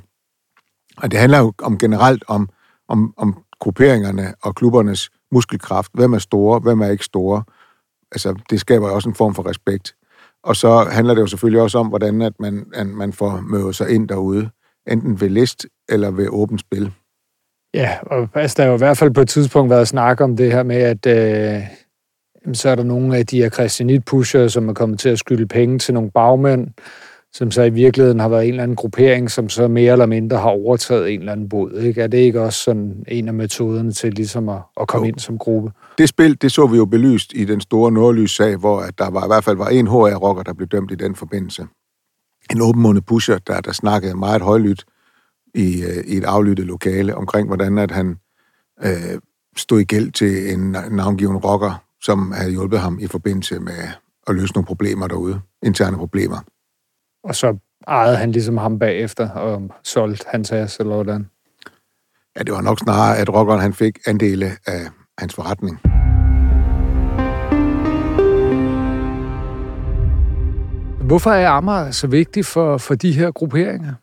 Og 0.96 1.10
det 1.10 1.18
handler 1.18 1.38
jo 1.38 1.52
om 1.62 1.78
generelt 1.78 2.24
om, 2.28 2.48
om, 2.88 3.14
om 3.16 3.36
grupperingerne 3.60 4.34
og 4.42 4.54
klubbernes 4.54 5.10
muskelkraft. 5.30 5.90
Hvem 5.94 6.12
er 6.12 6.18
store, 6.18 6.58
hvem 6.58 6.80
er 6.80 6.88
ikke 6.88 7.04
store. 7.04 7.42
Altså, 8.12 8.34
det 8.50 8.60
skaber 8.60 8.90
også 8.90 9.08
en 9.08 9.14
form 9.14 9.34
for 9.34 9.48
respekt. 9.48 9.94
Og 10.44 10.56
så 10.56 10.88
handler 10.92 11.14
det 11.14 11.20
jo 11.20 11.26
selvfølgelig 11.26 11.62
også 11.62 11.78
om, 11.78 11.86
hvordan 11.86 12.22
at 12.22 12.32
man, 12.40 12.66
at 12.74 12.86
man 12.86 13.12
får 13.12 13.40
møvet 13.40 13.76
sig 13.76 13.90
ind 13.90 14.08
derude, 14.08 14.50
enten 14.90 15.20
ved 15.20 15.28
list 15.28 15.66
eller 15.88 16.10
ved 16.10 16.28
åbent 16.28 16.60
spil. 16.60 16.92
Ja, 17.74 17.98
og 18.06 18.28
altså, 18.34 18.54
der 18.56 18.62
har 18.62 18.70
jo 18.70 18.74
i 18.74 18.78
hvert 18.78 18.98
fald 18.98 19.10
på 19.10 19.20
et 19.20 19.28
tidspunkt 19.28 19.70
været 19.70 19.88
snak 19.88 20.20
om 20.20 20.36
det 20.36 20.52
her 20.52 20.62
med, 20.62 20.76
at 20.76 21.06
øh, 21.06 21.62
så 22.52 22.68
er 22.68 22.74
der 22.74 22.82
nogle 22.82 23.16
af 23.16 23.26
de 23.26 23.42
her 23.42 23.50
christianit-pusher, 23.50 24.48
som 24.48 24.68
er 24.68 24.72
kommet 24.72 25.00
til 25.00 25.08
at 25.08 25.18
skylde 25.18 25.46
penge 25.46 25.78
til 25.78 25.94
nogle 25.94 26.10
bagmænd, 26.10 26.68
som 27.34 27.50
så 27.50 27.62
i 27.62 27.70
virkeligheden 27.70 28.20
har 28.20 28.28
været 28.28 28.44
en 28.44 28.50
eller 28.50 28.62
anden 28.62 28.76
gruppering, 28.76 29.30
som 29.30 29.48
så 29.48 29.68
mere 29.68 29.92
eller 29.92 30.06
mindre 30.06 30.36
har 30.36 30.48
overtaget 30.48 31.14
en 31.14 31.20
eller 31.20 31.32
anden 31.32 31.48
båd. 31.48 31.72
Ikke? 31.72 32.02
Er 32.02 32.06
det 32.06 32.18
ikke 32.18 32.40
også 32.40 32.58
sådan 32.58 33.04
en 33.08 33.28
af 33.28 33.34
metoderne 33.34 33.92
til 33.92 34.12
ligesom 34.12 34.48
at, 34.48 34.60
at 34.80 34.88
komme 34.88 35.06
jo. 35.06 35.12
ind 35.12 35.18
som 35.18 35.38
gruppe? 35.38 35.70
Det 35.98 36.08
spil, 36.08 36.42
det 36.42 36.52
så 36.52 36.66
vi 36.66 36.76
jo 36.76 36.84
belyst 36.84 37.32
i 37.34 37.44
den 37.44 37.60
store 37.60 37.92
nordlys-sag, 37.92 38.56
hvor 38.56 38.80
at 38.80 38.98
der 38.98 39.10
var, 39.10 39.24
i 39.24 39.28
hvert 39.28 39.44
fald 39.44 39.56
var 39.56 39.68
en 39.68 39.86
HR-rocker, 39.86 40.42
der 40.42 40.52
blev 40.52 40.68
dømt 40.68 40.92
i 40.92 40.94
den 40.94 41.14
forbindelse. 41.14 41.66
En 42.50 42.62
åbenmundet 42.62 43.06
pusher, 43.06 43.38
der, 43.38 43.60
der 43.60 43.72
snakkede 43.72 44.14
meget 44.14 44.42
højlydt 44.42 44.84
i, 45.54 45.82
øh, 45.82 46.04
i 46.06 46.16
et 46.16 46.24
aflyttet 46.24 46.66
lokale 46.66 47.14
omkring, 47.14 47.48
hvordan 47.48 47.78
at 47.78 47.90
han 47.90 48.16
øh, 48.84 49.20
stod 49.56 49.80
i 49.80 49.84
gæld 49.84 50.12
til 50.12 50.52
en 50.52 50.76
navngiven 50.90 51.36
rocker, 51.36 51.84
som 52.02 52.32
havde 52.32 52.50
hjulpet 52.50 52.78
ham 52.78 52.98
i 53.00 53.06
forbindelse 53.06 53.60
med 53.60 53.88
at 54.26 54.34
løse 54.34 54.52
nogle 54.54 54.66
problemer 54.66 55.06
derude, 55.06 55.40
interne 55.62 55.96
problemer. 55.96 56.38
Og 57.24 57.34
så 57.34 57.56
ejede 57.88 58.16
han 58.16 58.32
ligesom 58.32 58.56
ham 58.56 58.78
bagefter 58.78 59.30
og 59.30 59.70
solgte 59.82 60.24
hans 60.28 60.48
has, 60.48 60.76
eller 60.76 60.94
hvordan? 60.94 61.28
Ja, 62.38 62.42
det 62.42 62.54
var 62.54 62.60
nok 62.60 62.78
snarere, 62.78 63.18
at 63.18 63.34
rockeren 63.34 63.60
han 63.60 63.74
fik 63.74 63.98
andele 64.06 64.46
af 64.66 64.80
hans 65.18 65.34
forretning. 65.34 65.80
Hvorfor 71.06 71.30
er 71.30 71.48
Amager 71.48 71.90
så 71.90 72.06
vigtig 72.06 72.46
for, 72.46 72.78
for 72.78 72.94
de 72.94 73.12
her 73.12 73.30
grupperinger? 73.30 73.94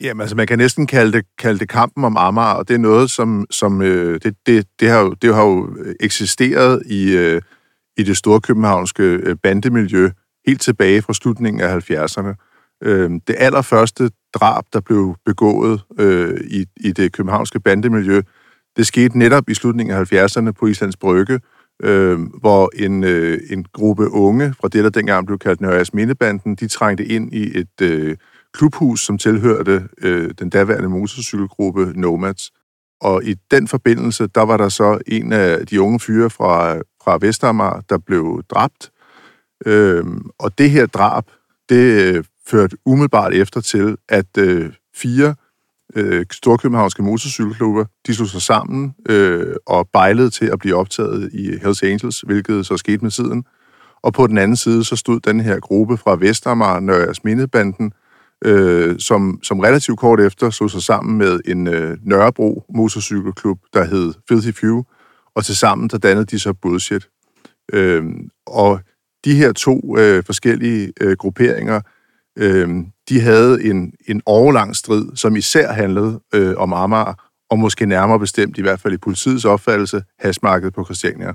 Jamen, 0.00 0.20
altså, 0.20 0.36
man 0.36 0.46
kan 0.46 0.58
næsten 0.58 0.86
kalde 0.86 1.12
det, 1.12 1.24
kalde 1.38 1.58
det 1.58 1.68
kampen 1.68 2.04
om 2.04 2.16
Amager, 2.16 2.52
og 2.52 2.68
det 2.68 2.74
er 2.74 2.78
noget, 2.78 3.10
som, 3.10 3.46
som 3.50 3.82
øh, 3.82 4.20
det, 4.22 4.36
det, 4.46 4.66
det, 4.80 4.88
har 4.88 5.00
jo, 5.00 5.10
det 5.10 5.34
har 5.34 5.42
jo 5.42 5.76
eksisteret 6.00 6.82
i, 6.86 7.16
øh, 7.16 7.42
i 7.96 8.02
det 8.02 8.16
store 8.16 8.40
københavnske 8.40 9.02
øh, 9.02 9.36
bandemiljø 9.42 10.10
helt 10.46 10.60
tilbage 10.60 11.02
fra 11.02 11.14
slutningen 11.14 11.60
af 11.60 11.90
70'erne. 11.90 12.47
Øh, 12.82 13.10
det 13.10 13.36
allerførste 13.38 14.10
drab, 14.34 14.64
der 14.72 14.80
blev 14.80 15.16
begået 15.26 15.80
øh, 15.98 16.40
i, 16.50 16.66
i 16.76 16.92
det 16.92 17.12
københavnske 17.12 17.60
bandemiljø, 17.60 18.22
det 18.76 18.86
skete 18.86 19.18
netop 19.18 19.48
i 19.48 19.54
slutningen 19.54 19.96
af 19.96 20.12
70'erne 20.12 20.50
på 20.50 20.66
Islands 20.66 20.96
Brygge, 20.96 21.40
øh, 21.82 22.18
hvor 22.40 22.70
en, 22.76 23.04
øh, 23.04 23.40
en 23.50 23.64
gruppe 23.72 24.10
unge 24.10 24.54
fra 24.60 24.68
det, 24.68 24.84
der 24.84 24.90
dengang 24.90 25.26
blev 25.26 25.38
kaldt 25.38 25.60
Nørres 25.60 25.94
Mindebanden, 25.94 26.54
de 26.54 26.68
trængte 26.68 27.04
ind 27.04 27.34
i 27.34 27.58
et 27.58 27.80
øh, 27.82 28.16
klubhus, 28.52 29.00
som 29.00 29.18
tilhørte 29.18 29.88
øh, 30.02 30.30
den 30.38 30.50
daværende 30.50 30.88
motorcykelgruppe 30.88 31.92
Nomads. 31.94 32.50
Og 33.00 33.24
i 33.24 33.34
den 33.50 33.68
forbindelse, 33.68 34.26
der 34.26 34.42
var 34.42 34.56
der 34.56 34.68
så 34.68 34.98
en 35.06 35.32
af 35.32 35.66
de 35.66 35.80
unge 35.80 36.00
fyre 36.00 36.30
fra, 36.30 36.76
fra 36.76 37.18
Vestermar, 37.20 37.82
der 37.88 37.98
blev 37.98 38.42
dræbt. 38.50 38.90
Øh, 39.66 40.04
og 40.38 40.58
det 40.58 40.70
her 40.70 40.86
drab, 40.86 41.24
det 41.68 42.16
øh, 42.16 42.24
førte 42.50 42.76
umiddelbart 42.86 43.34
efter 43.34 43.60
til, 43.60 43.96
at 44.08 44.38
øh, 44.38 44.72
fire 44.94 45.34
øh, 45.96 46.26
storkøbenhavnske 46.32 47.02
motorcykelklubber, 47.02 47.84
de 48.06 48.14
slog 48.14 48.28
sig 48.28 48.42
sammen 48.42 48.94
øh, 49.08 49.54
og 49.66 49.88
bejlede 49.92 50.30
til 50.30 50.46
at 50.46 50.58
blive 50.58 50.74
optaget 50.74 51.30
i 51.32 51.58
Hells 51.62 51.82
Angels, 51.82 52.20
hvilket 52.20 52.66
så 52.66 52.76
skete 52.76 53.02
med 53.02 53.10
tiden. 53.10 53.44
Og 54.02 54.12
på 54.12 54.26
den 54.26 54.38
anden 54.38 54.56
side, 54.56 54.84
så 54.84 54.96
stod 54.96 55.20
den 55.20 55.40
her 55.40 55.60
gruppe 55.60 55.96
fra 55.96 56.16
Vestermar, 56.16 56.80
Nørres 56.80 57.24
Mindebanden, 57.24 57.92
øh, 58.44 58.98
som, 58.98 59.40
som 59.42 59.60
relativt 59.60 59.98
kort 59.98 60.20
efter 60.20 60.50
slog 60.50 60.70
sig 60.70 60.82
sammen 60.82 61.18
med 61.18 61.40
en 61.44 61.66
øh, 61.66 61.96
Nørrebro 62.02 62.64
motorcykelklub, 62.74 63.58
der 63.74 63.84
hed 63.84 64.14
Filthy 64.28 64.52
Few, 64.52 64.84
og 65.34 65.44
til 65.44 65.56
sammen 65.56 65.88
der 65.88 65.98
dannede 65.98 66.26
de 66.26 66.38
så 66.38 66.52
Bullshit. 66.52 67.08
Øh, 67.72 68.04
og 68.46 68.80
de 69.24 69.34
her 69.34 69.52
to 69.52 69.98
øh, 69.98 70.24
forskellige 70.24 70.92
øh, 71.00 71.16
grupperinger, 71.16 71.80
øh, 72.38 72.68
de 73.08 73.20
havde 73.20 73.64
en, 73.64 73.92
en 74.08 74.22
overlang 74.26 74.76
strid, 74.76 75.16
som 75.16 75.36
især 75.36 75.72
handlede 75.72 76.20
øh, 76.34 76.54
om 76.56 76.72
Amager, 76.72 77.14
og 77.50 77.58
måske 77.58 77.86
nærmere 77.86 78.18
bestemt, 78.18 78.58
i 78.58 78.62
hvert 78.62 78.80
fald 78.80 78.94
i 78.94 78.98
politiets 78.98 79.44
opfattelse, 79.44 80.02
hasmarkedet 80.18 80.74
på 80.74 80.84
Christiania. 80.84 81.32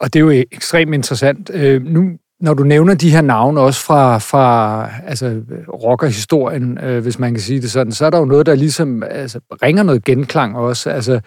Og 0.00 0.12
det 0.12 0.16
er 0.16 0.24
jo 0.24 0.44
ekstremt 0.52 0.94
interessant. 0.94 1.50
Øh, 1.54 1.82
nu 1.82 2.18
når 2.44 2.54
du 2.54 2.62
nævner 2.62 2.94
de 2.94 3.10
her 3.10 3.20
navne 3.20 3.60
også 3.60 3.80
fra, 3.80 4.18
fra 4.18 4.88
altså, 5.06 5.42
rockerhistorien, 5.68 6.78
øh, 6.78 7.02
hvis 7.02 7.18
man 7.18 7.34
kan 7.34 7.40
sige 7.40 7.60
det 7.60 7.70
sådan, 7.70 7.92
så 7.92 8.06
er 8.06 8.10
der 8.10 8.18
jo 8.18 8.24
noget, 8.24 8.46
der 8.46 8.54
ligesom 8.54 9.02
altså, 9.02 9.40
ringer 9.62 9.82
noget 9.82 10.04
genklang 10.04 10.56
også. 10.56 10.90
Altså, 10.90 11.20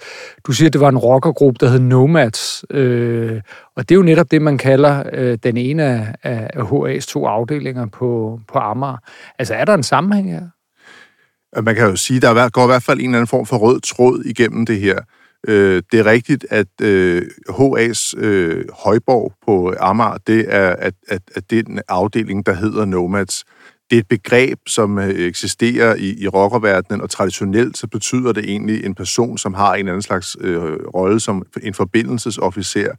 du 0.47 0.51
siger, 0.51 0.69
at 0.69 0.73
det 0.73 0.81
var 0.81 0.89
en 0.89 0.97
rockergruppe, 0.97 1.65
der 1.65 1.71
hed 1.71 1.79
Nomads, 1.79 2.65
øh, 2.69 3.41
og 3.75 3.89
det 3.89 3.95
er 3.95 3.97
jo 3.97 4.03
netop 4.03 4.31
det, 4.31 4.41
man 4.41 4.57
kalder 4.57 5.03
øh, 5.13 5.37
den 5.43 5.57
ene 5.57 5.83
af, 5.83 6.15
af 6.23 6.63
HA's 6.63 7.11
to 7.11 7.25
afdelinger 7.25 7.85
på, 7.85 8.39
på 8.47 8.59
Amager. 8.59 8.97
Altså, 9.39 9.53
er 9.53 9.65
der 9.65 9.73
en 9.73 9.83
sammenhæng 9.83 10.31
her? 10.31 10.41
Man 11.61 11.75
kan 11.75 11.89
jo 11.89 11.95
sige, 11.95 12.17
at 12.17 12.21
der 12.21 12.49
går 12.49 12.63
i 12.63 12.67
hvert 12.67 12.83
fald 12.83 12.99
en 12.99 13.05
eller 13.05 13.17
anden 13.17 13.27
form 13.27 13.45
for 13.45 13.57
rød 13.57 13.81
tråd 13.81 14.23
igennem 14.25 14.65
det 14.65 14.79
her. 14.79 14.99
Øh, 15.47 15.83
det 15.91 15.99
er 15.99 16.05
rigtigt, 16.05 16.45
at 16.49 16.81
øh, 16.81 17.21
HA's 17.49 18.13
øh, 18.17 18.65
højborg 18.73 19.33
på 19.45 19.73
Amager, 19.79 20.17
det 20.27 20.45
er, 20.49 20.69
at, 20.69 20.93
at, 21.07 21.21
at 21.35 21.49
det 21.49 21.81
afdeling, 21.87 22.45
der 22.45 22.53
hedder 22.53 22.85
Nomads. 22.85 23.45
Det 23.89 23.95
er 23.95 23.99
et 23.99 24.07
begreb, 24.07 24.59
som 24.67 24.99
øh, 24.99 25.09
eksisterer 25.09 25.95
i, 25.95 26.23
i 26.23 26.27
rockerverdenen, 26.27 27.01
og 27.01 27.09
traditionelt 27.09 27.77
så 27.77 27.87
betyder 27.87 28.31
det 28.31 28.43
egentlig 28.43 28.85
en 28.85 28.95
person, 28.95 29.37
som 29.37 29.53
har 29.53 29.73
en 29.73 29.79
eller 29.79 29.91
anden 29.91 30.01
slags 30.01 30.37
øh, 30.41 30.73
rolle 30.95 31.19
som 31.19 31.45
en 31.63 31.73
forbindelsesofficer. 31.73 32.91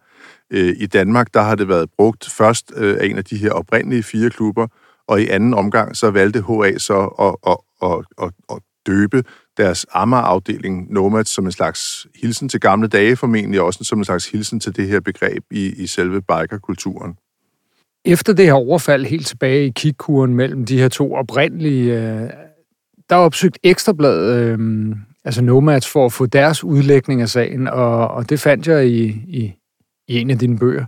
Øh, 0.52 0.74
I 0.78 0.86
Danmark, 0.86 1.34
der 1.34 1.42
har 1.42 1.54
det 1.54 1.68
været 1.68 1.90
brugt 1.96 2.30
først 2.30 2.72
øh, 2.76 2.96
af 3.00 3.06
en 3.06 3.18
af 3.18 3.24
de 3.24 3.36
her 3.36 3.50
oprindelige 3.50 4.02
fire 4.02 4.30
klubber, 4.30 4.66
og 5.08 5.22
i 5.22 5.28
anden 5.28 5.54
omgang, 5.54 5.96
så 5.96 6.10
valgte 6.10 6.42
HA 6.42 6.78
så 6.78 6.98
at, 7.18 7.52
at, 7.52 7.56
at, 7.82 8.26
at, 8.26 8.56
at 8.56 8.62
døbe 8.86 9.24
deres 9.58 9.86
Amager-afdeling 9.92 10.92
Nomads 10.92 11.28
som 11.28 11.46
en 11.46 11.52
slags 11.52 12.06
hilsen 12.22 12.48
til 12.48 12.60
gamle 12.60 12.88
dage, 12.88 13.16
formentlig 13.16 13.60
også 13.60 13.84
som 13.84 13.98
en 13.98 14.04
slags 14.04 14.30
hilsen 14.30 14.60
til 14.60 14.76
det 14.76 14.88
her 14.88 15.00
begreb 15.00 15.44
i, 15.50 15.82
i 15.82 15.86
selve 15.86 16.22
bikerkulturen. 16.22 17.16
Efter 18.04 18.32
det 18.32 18.44
her 18.44 18.52
overfald 18.52 19.06
helt 19.06 19.26
tilbage 19.26 19.66
i 19.66 19.72
kikkuren 19.76 20.34
mellem 20.34 20.66
de 20.66 20.78
her 20.78 20.88
to 20.88 21.14
oprindelige, 21.14 21.92
øh, 21.92 22.30
der 23.10 23.16
er 23.16 23.20
opsøgt 23.20 23.58
Ekstrabladet, 23.62 24.34
øh, 24.34 24.58
altså 25.24 25.42
Nomads, 25.42 25.88
for 25.88 26.06
at 26.06 26.12
få 26.12 26.26
deres 26.26 26.64
udlægning 26.64 27.22
af 27.22 27.28
sagen, 27.28 27.68
og, 27.68 28.08
og 28.08 28.30
det 28.30 28.40
fandt 28.40 28.66
jeg 28.66 28.86
i, 28.86 29.04
i, 29.28 29.54
i 30.08 30.18
en 30.18 30.30
af 30.30 30.38
dine 30.38 30.58
bøger. 30.58 30.84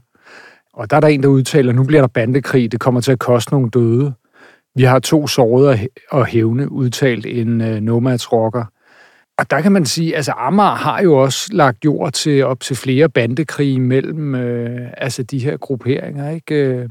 Og 0.73 0.91
der 0.91 0.97
er 0.97 1.01
der 1.01 1.09
en, 1.09 1.23
der 1.23 1.29
udtaler, 1.29 1.71
at 1.71 1.77
nu 1.77 1.85
bliver 1.85 2.03
der 2.03 2.09
bandekrig, 2.09 2.73
det 2.73 2.81
kommer 2.81 3.01
til 3.01 3.13
at 3.13 3.19
koste 3.19 3.53
nogle 3.53 3.71
døde. 3.71 4.13
Vi 4.75 4.83
har 4.83 4.99
to 4.99 5.27
sårede 5.27 5.89
og 6.11 6.27
hævne, 6.27 6.73
udtalt 6.73 7.27
en 7.27 7.61
øh, 7.61 7.81
nomads 7.81 8.33
rocker. 8.33 8.65
Og 9.39 9.51
der 9.51 9.61
kan 9.61 9.73
man 9.73 9.87
sige, 9.87 10.17
altså 10.17 10.33
Amager 10.33 10.75
har 10.75 11.03
jo 11.03 11.15
også 11.15 11.49
lagt 11.53 11.85
jord 11.85 12.13
til 12.13 12.45
op 12.45 12.61
til 12.61 12.77
flere 12.77 13.09
bandekrige 13.09 13.81
mellem 13.81 14.35
øh, 14.35 14.89
altså 14.97 15.23
de 15.23 15.39
her 15.39 15.57
grupperinger, 15.57 16.31
ikke? 16.31 16.55
Øh, 16.55 16.81
altså 16.81 16.89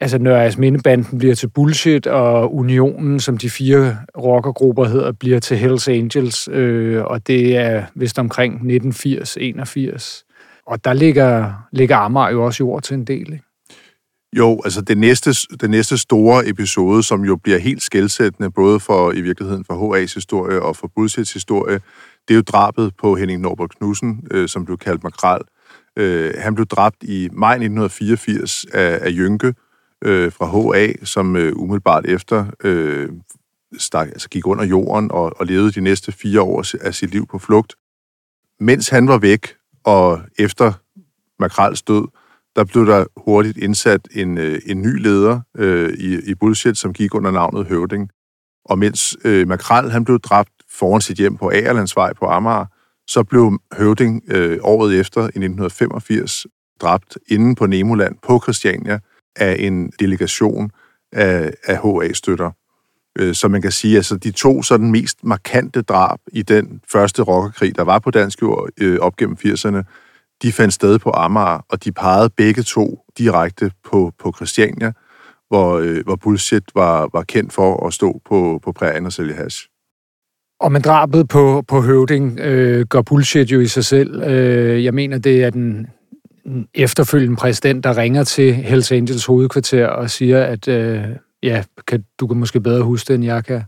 altså 0.00 0.18
Nørres 0.18 0.58
Mindebanden 0.58 1.18
bliver 1.18 1.34
til 1.34 1.48
Bullshit, 1.48 2.06
og 2.06 2.54
Unionen, 2.54 3.20
som 3.20 3.38
de 3.38 3.50
fire 3.50 3.96
rockergrupper 4.18 4.84
hedder, 4.84 5.12
bliver 5.12 5.40
til 5.40 5.56
Hells 5.56 5.88
Angels, 5.88 6.48
øh, 6.48 7.04
og 7.04 7.26
det 7.26 7.56
er 7.56 7.84
vist 7.94 8.18
omkring 8.18 8.60
1980-81. 8.60 10.24
Og 10.66 10.84
der 10.84 10.92
ligger, 10.92 11.52
ligger 11.72 11.96
Amager 11.96 12.30
jo 12.30 12.44
også 12.44 12.64
jord 12.64 12.82
til 12.82 12.94
en 12.94 13.04
del, 13.04 13.32
ikke? 13.32 13.44
Jo, 14.36 14.60
altså 14.64 14.80
det 14.80 14.98
næste, 14.98 15.30
det 15.60 15.70
næste 15.70 15.98
store 15.98 16.48
episode, 16.48 17.02
som 17.02 17.24
jo 17.24 17.36
bliver 17.36 17.58
helt 17.58 17.82
skældsættende, 17.82 18.50
både 18.50 18.80
for 18.80 19.12
i 19.12 19.20
virkeligheden 19.20 19.64
for 19.64 19.74
HA's 19.74 20.14
historie 20.14 20.62
og 20.62 20.76
for 20.76 20.90
Bullshits 20.94 21.32
historie, 21.32 21.80
det 22.28 22.34
er 22.34 22.34
jo 22.34 22.40
drabet 22.42 22.96
på 22.96 23.16
Henning 23.16 23.40
Norbert 23.40 23.70
Knudsen, 23.78 24.26
øh, 24.30 24.48
som 24.48 24.64
blev 24.64 24.78
kaldt 24.78 25.02
Makral. 25.02 25.40
Øh, 25.96 26.34
han 26.38 26.54
blev 26.54 26.66
dræbt 26.66 26.96
i 27.02 27.28
maj 27.32 27.52
1984 27.52 28.64
af, 28.72 28.98
af 29.02 29.10
Jynke 29.10 29.54
øh, 30.04 30.32
fra 30.32 30.46
HA, 30.46 31.04
som 31.04 31.36
øh, 31.36 31.52
umiddelbart 31.56 32.06
efter 32.06 32.46
øh, 32.64 33.08
stak, 33.78 34.08
altså 34.08 34.28
gik 34.28 34.46
under 34.46 34.64
jorden 34.64 35.10
og, 35.12 35.32
og 35.40 35.46
levede 35.46 35.72
de 35.72 35.80
næste 35.80 36.12
fire 36.12 36.40
år 36.42 36.64
af 36.80 36.94
sit 36.94 37.10
liv 37.10 37.26
på 37.26 37.38
flugt. 37.38 37.74
Mens 38.60 38.88
han 38.88 39.08
var 39.08 39.18
væk, 39.18 39.54
og 39.84 40.20
efter 40.38 40.72
Makrals 41.38 41.82
død, 41.82 42.04
der 42.56 42.64
blev 42.64 42.86
der 42.86 43.04
hurtigt 43.16 43.58
indsat 43.58 44.08
en, 44.10 44.38
øh, 44.38 44.60
en 44.66 44.82
ny 44.82 45.02
leder 45.02 45.40
øh, 45.56 45.92
i, 45.92 46.30
i 46.30 46.34
Bullshit, 46.34 46.78
som 46.78 46.92
gik 46.92 47.14
under 47.14 47.30
navnet 47.30 47.66
Høvding. 47.66 48.10
Og 48.64 48.78
mens 48.78 49.16
øh, 49.24 49.48
Makrel 49.48 49.90
han 49.90 50.04
blev 50.04 50.20
dræbt 50.20 50.50
foran 50.70 51.00
sit 51.00 51.16
hjem 51.16 51.36
på 51.36 51.50
Agerlandsvej 51.50 52.12
på 52.12 52.26
Amager, 52.26 52.66
så 53.06 53.22
blev 53.22 53.58
Høvding 53.72 54.22
øh, 54.28 54.58
året 54.62 55.00
efter, 55.00 55.20
i 55.20 55.24
1985, 55.24 56.46
dræbt 56.80 57.18
inden 57.28 57.54
på 57.54 57.66
Nemoland 57.66 58.16
på 58.22 58.40
Christiania 58.42 58.98
af 59.36 59.56
en 59.58 59.90
delegation 60.00 60.70
af, 61.12 61.54
af 61.64 61.78
HA-støtter. 61.78 62.50
Øh, 63.18 63.34
så 63.34 63.48
man 63.48 63.62
kan 63.62 63.72
sige, 63.72 63.92
at 63.92 63.96
altså, 63.96 64.16
de 64.16 64.30
to 64.30 64.62
sådan 64.62 64.90
mest 64.90 65.24
markante 65.24 65.82
drab 65.82 66.18
i 66.32 66.42
den 66.42 66.80
første 66.92 67.22
rockerkrig, 67.22 67.76
der 67.76 67.82
var 67.82 67.98
på 67.98 68.10
dansk 68.10 68.42
jord 68.42 68.68
øh, 68.80 68.98
op 68.98 69.16
gennem 69.16 69.36
80'erne, 69.46 69.82
de 70.44 70.52
fandt 70.52 70.74
sted 70.74 70.98
på 70.98 71.10
Amager, 71.10 71.64
og 71.68 71.84
de 71.84 71.92
pegede 71.92 72.30
begge 72.36 72.62
to 72.62 72.98
direkte 73.18 73.70
på, 73.90 74.12
på 74.18 74.32
Christiania, 74.36 74.92
hvor, 75.48 75.78
øh, 75.78 76.04
hvor 76.04 76.16
Bullshit 76.16 76.62
var, 76.74 77.08
var 77.12 77.22
kendt 77.22 77.52
for 77.52 77.86
at 77.86 77.92
stå 77.92 78.20
på, 78.28 78.60
på 78.64 78.72
prærien 78.72 79.06
og 79.06 79.12
sælge 79.12 79.34
hash. 79.34 79.68
Og 80.60 80.72
man 80.72 80.82
drabet 80.82 81.28
på, 81.28 81.64
på 81.68 81.80
Høvding 81.80 82.40
øh, 82.40 82.86
gør 82.86 83.02
Bullshit 83.02 83.52
jo 83.52 83.60
i 83.60 83.66
sig 83.66 83.84
selv. 83.84 84.22
Øh, 84.22 84.84
jeg 84.84 84.94
mener, 84.94 85.18
det 85.18 85.44
er 85.44 85.50
den 85.50 85.86
efterfølgende 86.74 87.36
præsident, 87.36 87.84
der 87.84 87.96
ringer 87.96 88.24
til 88.24 88.54
Hells 88.54 88.92
Angels 88.92 89.26
hovedkvarter 89.26 89.86
og 89.86 90.10
siger, 90.10 90.44
at 90.44 90.68
øh, 90.68 91.02
ja, 91.42 91.62
kan, 91.86 92.04
du 92.20 92.26
kan 92.26 92.36
måske 92.36 92.60
bedre 92.60 92.82
huske 92.82 93.08
det, 93.08 93.14
end 93.14 93.24
jeg 93.24 93.44
kan. 93.44 93.62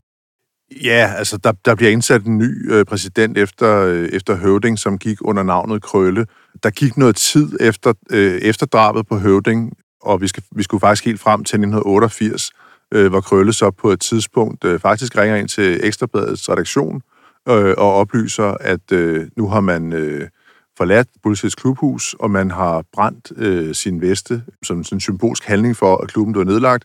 Ja, 0.71 1.13
altså 1.17 1.37
der, 1.37 1.53
der 1.65 1.75
bliver 1.75 1.91
indsat 1.91 2.25
en 2.25 2.39
ny 2.39 2.73
øh, 2.73 2.85
præsident 2.85 3.39
efter, 3.39 3.81
øh, 3.81 4.09
efter 4.09 4.37
Høvding, 4.37 4.79
som 4.79 4.99
gik 4.99 5.19
under 5.21 5.43
navnet 5.43 5.83
Krølle. 5.83 6.27
Der 6.63 6.71
gik 6.71 6.97
noget 6.97 7.17
tid 7.17 7.57
efter, 7.61 7.93
øh, 8.11 8.41
efter 8.41 8.67
drabet 8.67 9.07
på 9.07 9.19
Høvding, 9.19 9.73
og 10.03 10.21
vi, 10.21 10.29
skal, 10.29 10.43
vi 10.57 10.63
skulle 10.63 10.81
faktisk 10.81 11.05
helt 11.05 11.21
frem 11.21 11.45
til 11.45 11.57
1988, 11.57 12.51
øh, 12.95 13.11
hvor 13.11 13.21
Krølle 13.21 13.53
så 13.53 13.71
på 13.71 13.91
et 13.91 14.01
tidspunkt 14.01 14.65
øh, 14.65 14.81
faktisk 14.81 15.17
ringer 15.19 15.37
ind 15.37 15.49
til 15.49 15.81
Ekstrabladets 15.83 16.49
redaktion 16.49 17.03
øh, 17.49 17.75
og 17.79 17.95
oplyser, 17.95 18.57
at 18.61 18.93
øh, 18.93 19.27
nu 19.37 19.49
har 19.49 19.61
man 19.61 19.93
øh, 19.93 20.29
forladt 20.77 21.09
Bullshits 21.23 21.55
klubhus, 21.55 22.15
og 22.19 22.31
man 22.31 22.51
har 22.51 22.85
brændt 22.93 23.33
øh, 23.37 23.75
sin 23.75 24.01
veste 24.01 24.43
som 24.63 24.85
sådan 24.85 24.97
en 24.97 25.01
symbolsk 25.01 25.45
handling 25.45 25.77
for, 25.77 25.97
at 25.97 26.09
klubben 26.09 26.33
blev 26.33 26.45
nedlagt. 26.45 26.85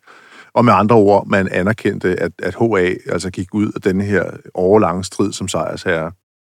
Og 0.54 0.66
med 0.66 0.74
andre 0.74 0.96
ord, 0.96 1.28
man 1.28 1.48
anerkendte, 1.52 2.20
at, 2.20 2.32
at 2.40 2.56
HA 2.56 3.12
altså 3.14 3.32
gik 3.32 3.54
ud 3.54 3.72
af 3.76 3.82
den 3.82 4.02
her 4.02 4.32
overlange 4.54 5.04
strid 5.04 5.34
som 5.34 5.48
sejrsherre. 5.48 6.12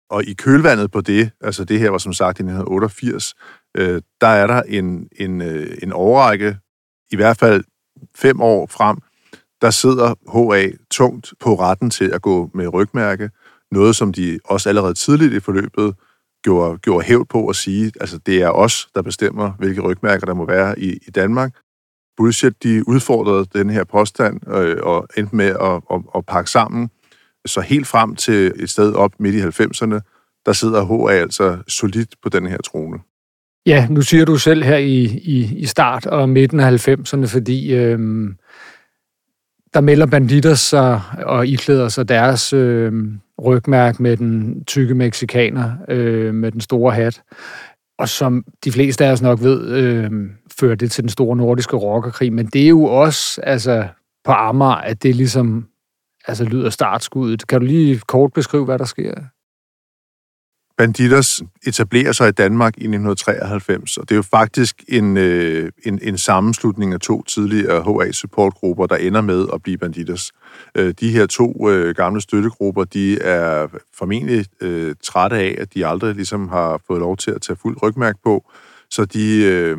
Og 0.10 0.24
i 0.24 0.34
kølvandet 0.34 0.92
på 0.92 1.02
det, 1.02 1.32
altså 1.42 1.64
det 1.64 1.80
her 1.80 1.90
var 1.90 1.98
som 1.98 2.14
sagt 2.14 2.40
i 2.40 2.44
1988, 2.44 3.34
øh, 3.78 4.02
der 4.22 4.28
er 4.28 4.48
der 4.48 4.62
en, 4.62 5.08
en, 5.20 5.42
øh, 5.42 5.78
en 5.84 5.94
overrække, 5.94 6.58
i 7.12 7.16
hvert 7.16 7.38
fald 7.38 7.64
fem 8.16 8.42
år 8.42 8.68
frem, 8.68 8.98
der 9.62 9.70
sidder 9.72 10.16
HA 10.34 10.70
tungt 10.92 11.34
på 11.40 11.56
retten 11.56 11.90
til 11.90 12.06
at 12.06 12.22
gå 12.22 12.50
med 12.54 12.74
rygmærke, 12.74 13.30
noget 13.72 13.96
som 13.96 14.14
de 14.14 14.40
også 14.46 14.70
allerede 14.70 14.94
tidligt 14.94 15.34
i 15.34 15.40
forløbet 15.40 15.96
gjorde, 16.44 16.78
gjorde 16.78 17.06
hævd 17.06 17.26
på 17.26 17.48
at 17.48 17.56
sige, 17.56 17.92
altså 18.00 18.18
det 18.18 18.42
er 18.42 18.50
os, 18.50 18.90
der 18.96 19.02
bestemmer, 19.02 19.52
hvilke 19.52 19.82
rygmærker 19.82 20.26
der 20.26 20.34
må 20.34 20.46
være 20.46 20.80
i, 20.80 21.00
i 21.08 21.12
Danmark. 21.12 21.56
Bullshit, 22.18 22.64
de 22.64 22.88
udfordrede 22.88 23.46
den 23.54 23.70
her 23.70 23.84
påstand 23.84 24.52
øh, 24.54 24.78
og 24.84 25.08
endte 25.18 25.36
med 25.36 25.46
at, 25.46 25.82
at, 25.92 26.02
at 26.16 26.26
pakke 26.26 26.50
sammen. 26.50 26.90
Så 27.46 27.62
helt 27.62 27.88
frem 27.88 28.16
til 28.16 28.54
et 28.56 28.70
sted 28.70 28.94
op 28.94 29.12
midt 29.20 29.36
i 29.36 29.42
90'erne, 29.42 30.00
der 30.46 30.54
sidder 30.54 31.08
HA 31.08 31.14
altså 31.14 31.58
solidt 31.68 32.16
på 32.24 32.30
den 32.30 32.48
her 32.48 32.58
trone. 32.58 33.00
Ja, 33.66 33.88
nu 33.90 34.02
siger 34.02 34.26
du 34.26 34.38
selv 34.38 34.64
her 34.64 34.78
i, 34.78 35.04
i, 35.04 35.56
i 35.58 35.66
start 35.66 36.06
og 36.06 36.30
midten 36.30 36.60
af 36.60 36.88
90'erne, 36.88 37.26
fordi 37.26 37.74
øh, 37.76 38.00
der 39.74 39.82
melder 39.82 40.06
banditter 40.06 40.54
sig 40.54 41.02
og 41.26 41.48
iklæder 41.48 41.90
sig 41.90 42.10
deres 42.10 42.54
øh, 42.54 42.94
rygmærk 43.46 44.00
med 44.00 44.18
den 44.18 44.64
tykke 44.66 44.96
mexikaner 44.96 45.72
øh, 45.90 46.34
med 46.34 46.52
den 46.52 46.62
store 46.62 46.94
hat. 46.94 47.22
Og 48.00 48.10
som 48.10 48.46
de 48.64 48.72
fleste 48.72 49.06
af 49.06 49.12
os 49.12 49.22
nok 49.22 49.42
ved, 49.42 49.68
øh, 49.68 50.12
fører 50.60 50.76
det 50.76 50.92
til 50.92 51.04
den 51.04 51.10
store 51.10 51.38
nordiske 51.38 51.76
rockerkrig. 51.76 52.34
Men 52.34 52.46
det 52.46 52.64
er 52.64 52.68
jo 52.68 52.84
også 52.84 53.42
altså, 53.42 53.88
på 54.24 54.32
Amager, 54.32 54.76
at 54.76 55.04
det 55.04 55.16
ligesom 55.16 55.68
altså, 56.28 56.44
lyder 56.44 56.70
startskuddet. 56.70 57.48
Kan 57.48 57.60
du 57.60 57.66
lige 57.66 58.02
kort 58.08 58.34
beskrive, 58.34 58.66
hvad 58.66 58.80
der 58.80 58.86
sker? 58.86 59.14
Banditers 60.78 61.42
etablerer 61.68 62.12
sig 62.12 62.30
i 62.30 62.32
Danmark 62.32 62.74
i 62.78 62.88
1993, 62.88 63.98
og 63.98 64.10
det 64.10 64.12
er 64.12 64.16
jo 64.16 64.22
faktisk 64.22 64.84
en, 64.88 65.18
øh, 65.18 65.72
en, 65.86 66.00
en 66.02 66.18
sammenslutning 66.18 66.94
af 66.94 67.00
to 67.00 67.24
tidligere 67.24 67.84
HA-supportgrupper, 67.84 68.86
der 68.86 68.96
ender 68.96 69.22
med 69.22 69.48
at 69.54 69.64
blive 69.64 69.78
Banditers. 69.78 70.32
Øh, 70.76 70.94
de 71.00 71.10
her 71.10 71.26
to 71.26 71.70
øh, 71.70 71.96
gamle 71.96 72.22
støttegrupper, 72.22 72.84
de 72.84 73.20
er 73.22 73.68
formentlig 73.98 74.46
øh, 74.62 74.96
trætte 75.04 75.36
af, 75.36 75.56
at 75.58 75.74
de 75.74 75.88
aldrig 75.88 76.16
ligesom 76.16 76.50
har 76.50 76.82
fået 76.88 77.00
lov 77.00 77.18
til 77.18 77.32
at 77.32 77.42
tage 77.42 77.58
fuld 77.62 77.78
rygmærk 77.84 78.16
på, 78.24 78.52
så 78.90 79.06
de, 79.06 79.44
øh, 79.44 79.78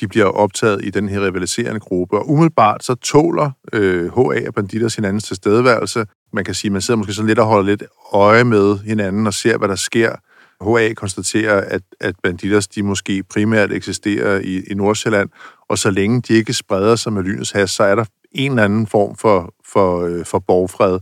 de 0.00 0.08
bliver 0.08 0.26
optaget 0.26 0.84
i 0.84 0.90
den 0.90 1.08
her 1.08 1.26
rivaliserende 1.26 1.80
gruppe. 1.80 2.18
Og 2.18 2.30
umiddelbart 2.30 2.84
så 2.84 2.94
tåler 2.94 3.50
øh, 3.72 4.04
HA 4.04 4.48
og 4.48 4.54
banditter 4.54 4.94
hinandens 4.96 5.24
tilstedeværelse. 5.24 6.06
Man 6.32 6.44
kan 6.44 6.54
sige, 6.54 6.70
man 6.70 6.80
sidder 6.80 6.98
måske 6.98 7.12
så 7.12 7.22
lidt 7.22 7.38
og 7.38 7.46
holder 7.46 7.66
lidt 7.66 7.82
øje 8.12 8.44
med 8.44 8.78
hinanden 8.78 9.26
og 9.26 9.34
ser, 9.34 9.58
hvad 9.58 9.68
der 9.68 9.74
sker 9.74 10.12
HA 10.60 10.94
konstaterer, 10.94 11.60
at, 11.60 11.82
at 12.00 12.14
banditters 12.22 12.68
de 12.68 12.82
måske 12.82 13.22
primært 13.22 13.72
eksisterer 13.72 14.40
i, 14.40 14.62
i 14.70 14.74
Nordsjælland, 14.74 15.28
og 15.68 15.78
så 15.78 15.90
længe 15.90 16.20
de 16.20 16.34
ikke 16.34 16.52
spreder 16.52 16.96
sig 16.96 17.12
med 17.12 17.22
lynets 17.22 17.50
has, 17.50 17.70
så 17.70 17.82
er 17.82 17.94
der 17.94 18.04
en 18.32 18.50
eller 18.52 18.64
anden 18.64 18.86
form 18.86 19.16
for, 19.16 19.54
for, 19.72 20.00
øh, 20.06 20.24
for 20.24 20.38
borgfred. 20.38 20.98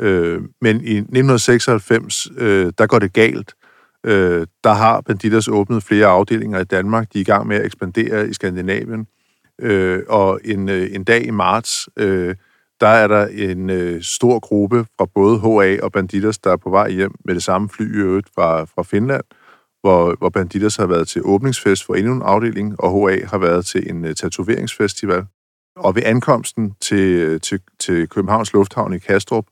Øh, 0.00 0.40
men 0.60 0.76
i 0.76 0.96
1996, 0.96 2.28
øh, 2.36 2.72
der 2.78 2.86
går 2.86 2.98
det 2.98 3.12
galt. 3.12 3.54
Øh, 4.06 4.46
der 4.64 4.72
har 4.72 5.00
Banditas 5.00 5.48
åbnet 5.48 5.82
flere 5.82 6.06
afdelinger 6.06 6.60
i 6.60 6.64
Danmark. 6.64 7.12
De 7.12 7.18
er 7.18 7.20
i 7.20 7.24
gang 7.24 7.46
med 7.46 7.56
at 7.56 7.66
ekspandere 7.66 8.28
i 8.28 8.32
Skandinavien. 8.32 9.06
Øh, 9.60 10.02
og 10.08 10.40
en, 10.44 10.68
øh, 10.68 10.88
en 10.94 11.04
dag 11.04 11.26
i 11.26 11.30
marts, 11.30 11.88
øh, 11.96 12.34
der 12.80 12.86
er 12.86 13.08
der 13.08 13.26
en 13.26 13.70
øh, 13.70 14.02
stor 14.02 14.38
gruppe 14.38 14.86
fra 14.98 15.06
både 15.14 15.38
HA 15.38 15.84
og 15.84 15.92
Banditas, 15.92 16.38
der 16.38 16.52
er 16.52 16.56
på 16.56 16.70
vej 16.70 16.90
hjem 16.90 17.14
med 17.24 17.34
det 17.34 17.42
samme 17.42 17.68
fly 17.68 17.96
i 17.96 17.98
øvrigt 17.98 18.28
fra, 18.34 18.64
fra 18.64 18.82
Finland, 18.82 19.24
hvor, 19.80 20.14
hvor 20.18 20.28
Banditas 20.28 20.76
har 20.76 20.86
været 20.86 21.08
til 21.08 21.22
åbningsfest 21.24 21.84
for 21.84 21.94
endnu 21.94 22.14
en 22.14 22.22
afdeling, 22.22 22.80
og 22.80 23.10
HA 23.10 23.26
har 23.26 23.38
været 23.38 23.66
til 23.66 23.90
en 23.90 24.04
øh, 24.04 24.14
tatoveringsfestival. 24.14 25.24
Og 25.76 25.94
ved 25.94 26.02
ankomsten 26.04 26.74
til, 26.80 26.98
øh, 26.98 27.40
til, 27.40 27.60
til 27.78 28.08
Københavns 28.08 28.52
Lufthavn 28.52 28.92
i 28.92 28.98
Kastrup, 28.98 29.44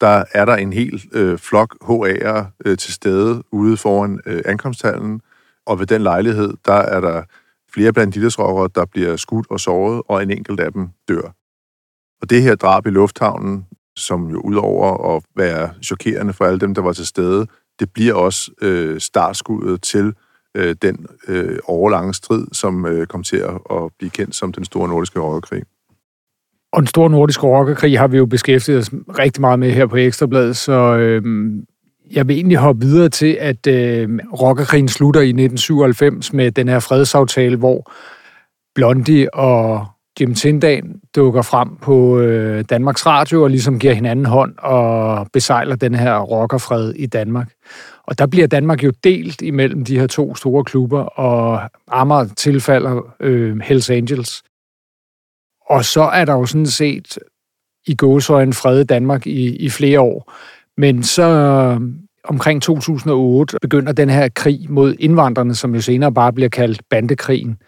der 0.00 0.24
er 0.32 0.44
der 0.44 0.54
en 0.54 0.72
hel 0.72 1.02
øh, 1.12 1.38
flok 1.38 1.76
HA'er 1.84 2.44
øh, 2.64 2.78
til 2.78 2.92
stede 2.92 3.42
ude 3.52 3.76
foran 3.76 4.20
øh, 4.26 4.42
ankomsthallen, 4.44 5.20
og 5.66 5.78
ved 5.78 5.86
den 5.86 6.02
lejlighed, 6.02 6.54
der 6.66 6.72
er 6.72 7.00
der 7.00 7.22
flere 7.74 7.92
banditersrockere, 7.92 8.68
der 8.74 8.84
bliver 8.84 9.16
skudt 9.16 9.46
og 9.50 9.60
såret, 9.60 10.02
og 10.08 10.22
en 10.22 10.30
enkelt 10.30 10.60
af 10.60 10.72
dem 10.72 10.88
dør. 11.08 11.34
Og 12.22 12.30
det 12.30 12.42
her 12.42 12.54
drab 12.54 12.86
i 12.86 12.90
lufthavnen, 12.90 13.66
som 13.96 14.30
jo 14.30 14.40
udover 14.40 15.16
at 15.16 15.22
være 15.36 15.74
chokerende 15.82 16.32
for 16.32 16.44
alle 16.44 16.60
dem, 16.60 16.74
der 16.74 16.82
var 16.82 16.92
til 16.92 17.06
stede, 17.06 17.46
det 17.80 17.92
bliver 17.92 18.14
også 18.14 18.50
øh, 18.62 19.00
startskuddet 19.00 19.82
til 19.82 20.14
øh, 20.54 20.76
den 20.82 21.06
øh, 21.28 21.58
overlange 21.64 22.14
strid, 22.14 22.46
som 22.52 22.86
øh, 22.86 23.06
kom 23.06 23.22
til 23.22 23.36
at, 23.36 23.58
at 23.70 23.90
blive 23.98 24.10
kendt 24.10 24.34
som 24.34 24.52
den 24.52 24.64
store 24.64 24.88
nordiske 24.88 25.20
rockerkrig. 25.20 25.62
Og 26.76 26.82
den 26.82 26.86
store 26.86 27.10
nordiske 27.10 27.46
rockerkrig 27.46 27.98
har 27.98 28.06
vi 28.06 28.16
jo 28.16 28.26
beskæftiget 28.26 28.78
os 28.78 28.90
rigtig 29.18 29.40
meget 29.40 29.58
med 29.58 29.70
her 29.70 29.86
på 29.86 29.96
Ekstrabladet, 29.96 30.56
så 30.56 30.96
øh, 30.96 31.22
jeg 32.12 32.28
vil 32.28 32.36
egentlig 32.36 32.58
hoppe 32.58 32.86
videre 32.86 33.08
til, 33.08 33.36
at 33.40 33.66
øh, 33.66 34.18
rockerkrigen 34.40 34.88
slutter 34.88 35.20
i 35.20 35.28
1997 35.28 36.32
med 36.32 36.50
den 36.50 36.68
her 36.68 36.78
fredsaftale, 36.78 37.56
hvor 37.56 37.92
Blondie 38.74 39.34
og 39.34 39.86
Jim 40.20 40.34
Tindan 40.34 41.00
dukker 41.16 41.42
frem 41.42 41.76
på 41.82 42.18
øh, 42.18 42.64
Danmarks 42.70 43.06
Radio 43.06 43.42
og 43.42 43.50
ligesom 43.50 43.78
giver 43.78 43.94
hinanden 43.94 44.26
hånd 44.26 44.54
og 44.58 45.26
besejler 45.32 45.76
den 45.76 45.94
her 45.94 46.18
rockerfred 46.18 46.92
i 46.92 47.06
Danmark. 47.06 47.52
Og 48.06 48.18
der 48.18 48.26
bliver 48.26 48.46
Danmark 48.46 48.84
jo 48.84 48.92
delt 49.04 49.42
imellem 49.42 49.84
de 49.84 49.98
her 49.98 50.06
to 50.06 50.34
store 50.34 50.64
klubber, 50.64 51.00
og 51.02 51.60
Amager 51.88 52.28
tilfalder 52.36 53.14
øh, 53.20 53.60
Hells 53.60 53.90
Angels. 53.90 54.42
Og 55.66 55.84
så 55.84 56.02
er 56.02 56.24
der 56.24 56.32
jo 56.32 56.46
sådan 56.46 56.66
set 56.66 57.18
i 57.86 57.94
gåsøjne 57.94 58.52
fred 58.52 58.80
i 58.80 58.84
Danmark 58.84 59.26
i, 59.26 59.56
i 59.56 59.70
flere 59.70 60.00
år. 60.00 60.32
Men 60.76 61.02
så 61.02 61.22
øh, 61.22 61.80
omkring 62.24 62.62
2008 62.62 63.56
begynder 63.62 63.92
den 63.92 64.10
her 64.10 64.28
krig 64.34 64.66
mod 64.68 64.94
indvandrerne, 64.98 65.54
som 65.54 65.74
jo 65.74 65.80
senere 65.80 66.12
bare 66.12 66.32
bliver 66.32 66.48
kaldt 66.48 66.82
bandekrigen. 66.90 67.58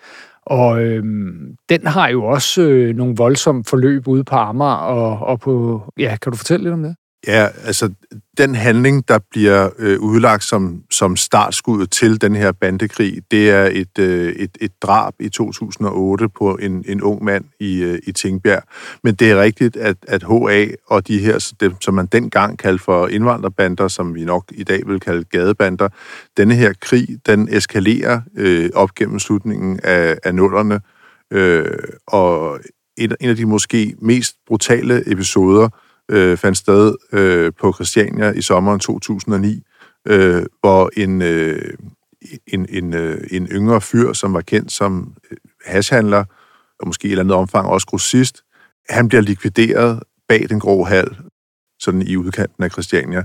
Og 0.42 0.82
øhm, 0.82 1.56
den 1.68 1.87
har 1.87 2.08
jo 2.08 2.24
også 2.24 2.62
øh, 2.62 2.96
nogle 2.96 3.14
voldsomme 3.16 3.64
forløb 3.64 4.08
ude 4.08 4.24
på 4.24 4.37
Amager 4.37 4.74
og, 4.74 5.26
og 5.26 5.40
på... 5.40 5.82
Ja, 5.98 6.16
kan 6.22 6.32
du 6.32 6.37
fortælle 6.37 6.64
lidt 6.64 6.74
om 6.74 6.82
det? 6.82 6.96
Ja, 7.26 7.48
altså 7.64 7.90
den 8.38 8.54
handling, 8.54 9.09
der 9.09 9.18
bliver 9.31 9.70
øh, 9.78 10.00
udlagt 10.00 10.44
som, 10.44 10.83
som 10.90 11.16
startskud 11.16 11.87
til 11.87 12.20
den 12.20 12.37
her 12.37 12.52
bandekrig, 12.52 13.22
det 13.31 13.50
er 13.50 13.68
et, 13.72 13.98
øh, 13.98 14.33
et, 14.33 14.50
et 14.61 14.72
drab 14.83 15.14
i 15.20 15.28
2008 15.28 16.28
på 16.28 16.54
en, 16.54 16.85
en 16.88 17.02
ung 17.02 17.24
mand 17.24 17.44
i, 17.61 17.83
øh, 17.83 17.98
i 18.07 18.12
Tingbjerg. 18.12 18.62
Men 19.04 19.14
det 19.14 19.31
er 19.31 19.42
rigtigt, 19.42 19.76
at, 19.76 19.96
at 20.09 20.22
HA 20.22 20.66
og 20.87 21.09
de 21.09 21.18
her, 21.18 21.52
dem, 21.61 21.81
som 21.81 21.94
man 21.94 22.07
dengang 22.07 22.59
kaldte 22.59 22.85
for 22.85 23.09
indvandrerbander, 23.09 23.88
som 23.88 24.14
vi 24.14 24.24
nok 24.24 24.44
i 24.50 24.64
dag 24.64 24.83
vil 24.87 25.00
kalde 25.00 25.24
gadebander, 25.24 25.88
denne 26.37 26.54
her 26.54 26.72
krig, 26.81 27.09
den 27.26 27.48
eskalerer 27.50 28.20
øh, 28.37 28.70
op 28.74 28.94
gennem 28.94 29.18
slutningen 29.18 29.81
af, 29.83 30.18
af 30.24 30.35
nullerne, 30.35 30.81
øh, 31.33 31.78
og 32.07 32.61
et, 32.98 33.16
en 33.20 33.31
af 33.31 33.37
de 33.37 33.46
måske 33.46 33.94
mest 34.00 34.37
brutale 34.46 35.12
episoder, 35.12 35.68
øh, 36.09 36.37
fandt 36.37 36.59
sted 36.59 36.94
øh, 37.12 37.53
på 37.61 37.73
Christiania 37.73 38.31
i 38.31 38.42
sommeren 38.42 38.81
2009, 38.81 39.62
øh, 40.07 40.47
hvor 40.61 40.90
en, 40.97 41.23
øh, 41.23 41.75
en, 42.47 42.66
en, 42.68 42.94
øh, 42.94 43.21
en 43.31 43.47
yngre 43.47 43.81
fyr, 43.81 44.12
som 44.12 44.35
var 44.35 44.40
kendt 44.40 44.73
som 44.73 45.14
hashandler, 45.66 45.66
hashhandler, 45.66 46.25
og 46.81 46.87
måske 46.87 47.05
i 47.05 47.09
et 47.09 47.12
eller 47.12 47.25
andet 47.25 47.37
omfang 47.37 47.66
også 47.66 47.87
grossist, 47.87 48.42
han 48.88 49.09
bliver 49.09 49.23
likvideret 49.23 50.03
bag 50.29 50.49
den 50.49 50.61
grå 50.61 50.85
hal, 50.85 51.16
sådan 51.81 52.03
i 52.03 52.16
udkanten 52.16 52.64
af 52.64 52.71
Christiania. 52.71 53.25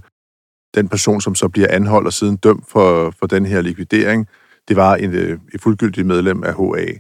Den 0.76 0.90
person, 0.90 1.22
som 1.22 1.36
så 1.36 1.48
bliver 1.48 1.68
anholdt 1.70 2.08
og 2.08 2.14
siden 2.14 2.38
dømt 2.38 2.70
for, 2.70 3.14
for 3.20 3.28
den 3.28 3.46
her 3.46 3.62
likvidering, 3.62 4.28
det 4.68 4.76
var 4.76 4.96
en, 4.96 5.14
øh, 5.14 5.40
et 5.54 5.62
fuldgyldigt 5.62 6.08
medlem 6.08 6.44
af 6.44 6.54
HA. 6.54 6.94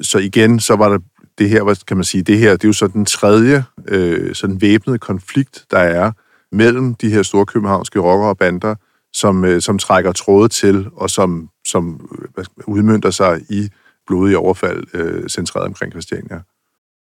Så 0.00 0.18
igen, 0.18 0.60
så 0.60 0.76
var 0.76 0.88
der 0.88 0.98
det 1.38 1.48
her, 1.48 1.62
hvad 1.62 1.76
kan 1.86 1.96
man 1.96 2.04
sige, 2.04 2.22
det 2.22 2.38
her, 2.38 2.52
det 2.52 2.64
er 2.64 2.68
jo 2.68 2.72
så 2.72 2.86
den 2.86 3.04
tredje 3.04 3.64
øh, 3.88 4.34
sådan 4.34 4.60
væbnede 4.60 4.98
konflikt, 4.98 5.64
der 5.70 5.78
er 5.78 6.12
mellem 6.52 6.94
de 6.94 7.10
her 7.10 7.22
store 7.22 7.46
københavnske 7.46 8.00
rockere 8.00 8.28
og 8.28 8.38
bander, 8.38 8.74
som, 9.12 9.44
øh, 9.44 9.60
som 9.60 9.78
trækker 9.78 10.12
tråde 10.12 10.48
til, 10.48 10.86
og 10.92 11.10
som, 11.10 11.48
som 11.66 12.10
hvad, 12.34 12.44
udmyndter 12.66 13.10
sig 13.10 13.40
i 13.50 13.68
blodige 14.06 14.38
overfald 14.38 14.84
øh, 14.94 15.28
centreret 15.28 15.66
omkring 15.66 15.92
Christiania. 15.92 16.40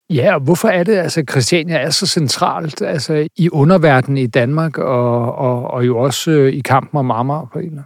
Ja, 0.09 0.33
og 0.33 0.41
hvorfor 0.41 0.67
er 0.67 0.83
det, 0.83 0.93
altså 0.93 1.23
Christiania 1.29 1.77
er 1.77 1.89
så 1.89 2.07
centralt 2.07 2.81
altså, 2.81 3.27
i 3.37 3.49
underverdenen 3.49 4.17
i 4.17 4.27
Danmark, 4.27 4.77
og, 4.77 5.35
og, 5.35 5.71
og 5.71 5.87
jo 5.87 5.97
også 5.97 6.31
øh, 6.31 6.53
i 6.53 6.59
kampen 6.59 6.97
om 6.97 7.11
Amager 7.11 7.49
på 7.53 7.59
en 7.59 7.65
eller 7.65 7.83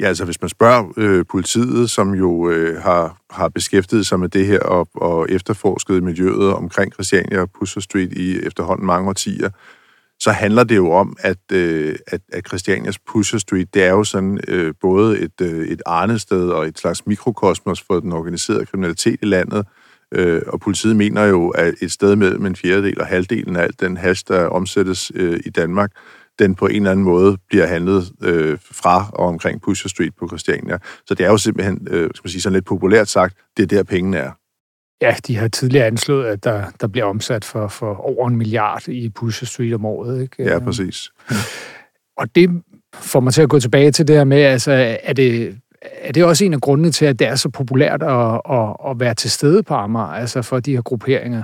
Ja, 0.00 0.06
altså 0.06 0.24
hvis 0.24 0.40
man 0.40 0.48
spørger 0.48 0.92
øh, 0.96 1.24
politiet, 1.30 1.90
som 1.90 2.14
jo 2.14 2.50
øh, 2.50 2.82
har, 2.82 3.16
har 3.30 3.48
beskæftiget 3.48 4.06
sig 4.06 4.20
med 4.20 4.28
det 4.28 4.46
her 4.46 4.60
og, 4.60 4.88
og 4.94 5.30
efterforsket 5.30 6.02
miljøet 6.02 6.52
omkring 6.52 6.92
Christiania 6.92 7.40
og 7.40 7.50
Pusher 7.50 7.82
Street 7.82 8.12
i 8.12 8.46
efterhånden 8.46 8.86
mange 8.86 9.08
årtier, 9.08 9.50
så 10.20 10.30
handler 10.30 10.64
det 10.64 10.76
jo 10.76 10.92
om, 10.92 11.16
at, 11.20 11.52
øh, 11.52 11.96
at, 12.06 12.20
at 12.32 12.46
Christianias 12.48 12.98
Pusher 12.98 13.38
Street, 13.38 13.74
det 13.74 13.84
er 13.84 13.90
jo 13.90 14.04
sådan 14.04 14.40
øh, 14.48 14.74
både 14.80 15.18
et, 15.20 15.40
øh, 15.40 15.68
et 15.68 15.82
arnested 15.86 16.48
og 16.48 16.66
et 16.68 16.78
slags 16.78 17.06
mikrokosmos 17.06 17.82
for 17.82 18.00
den 18.00 18.12
organiserede 18.12 18.66
kriminalitet 18.66 19.18
i 19.22 19.26
landet, 19.26 19.66
øh, 20.12 20.42
og 20.46 20.60
politiet 20.60 20.96
mener 20.96 21.24
jo, 21.24 21.48
at 21.48 21.74
et 21.80 21.92
sted 21.92 22.16
mellem 22.16 22.46
en 22.46 22.56
fjerdedel 22.56 23.00
og 23.00 23.06
halvdelen 23.06 23.56
af 23.56 23.62
alt 23.62 23.80
den 23.80 23.96
hash, 23.96 24.24
der 24.28 24.46
omsættes 24.46 25.12
øh, 25.14 25.40
i 25.46 25.50
Danmark, 25.50 25.90
den 26.38 26.54
på 26.54 26.66
en 26.66 26.76
eller 26.76 26.90
anden 26.90 27.04
måde 27.04 27.36
bliver 27.48 27.66
handlet 27.66 28.12
øh, 28.22 28.58
fra 28.62 29.10
og 29.12 29.26
omkring 29.26 29.62
Pusher 29.62 29.88
Street 29.88 30.12
på 30.18 30.28
Christiania. 30.28 30.78
Så 31.06 31.14
det 31.14 31.26
er 31.26 31.30
jo 31.30 31.38
simpelthen, 31.38 31.88
øh, 31.90 32.10
skal 32.14 32.24
man 32.24 32.30
sige 32.30 32.40
sådan 32.40 32.54
lidt 32.54 32.64
populært 32.66 33.08
sagt, 33.08 33.36
det 33.56 33.62
er 33.62 33.66
der 33.66 33.82
pengene 33.82 34.16
er. 34.18 34.30
Ja, 35.02 35.16
de 35.26 35.36
har 35.36 35.48
tidligere 35.48 35.86
anslået, 35.86 36.26
at 36.26 36.44
der, 36.44 36.64
der 36.80 36.86
bliver 36.86 37.04
omsat 37.04 37.44
for, 37.44 37.68
for 37.68 37.94
over 37.94 38.28
en 38.28 38.36
milliard 38.36 38.88
i 38.88 39.08
Pusher 39.08 39.46
Street 39.46 39.74
om 39.74 39.84
året. 39.84 40.22
Ikke? 40.22 40.42
Ja, 40.42 40.58
præcis. 40.58 41.10
Og 42.16 42.34
det 42.34 42.62
får 42.94 43.20
mig 43.20 43.32
til 43.32 43.42
at 43.42 43.48
gå 43.48 43.60
tilbage 43.60 43.90
til 43.90 44.08
det 44.08 44.16
her 44.16 44.24
med, 44.24 44.38
altså, 44.38 44.96
er 45.02 45.12
det, 45.12 45.58
er 45.82 46.12
det 46.12 46.24
også 46.24 46.44
en 46.44 46.54
af 46.54 46.60
grundene 46.60 46.90
til, 46.90 47.04
at 47.04 47.18
det 47.18 47.26
er 47.26 47.34
så 47.34 47.48
populært 47.48 48.02
at, 48.02 48.40
at, 48.50 48.90
at 48.90 49.00
være 49.00 49.14
til 49.14 49.30
stede 49.30 49.62
på 49.62 49.74
Amager, 49.74 50.06
altså 50.06 50.42
for 50.42 50.60
de 50.60 50.74
her 50.74 50.82
grupperinger? 50.82 51.42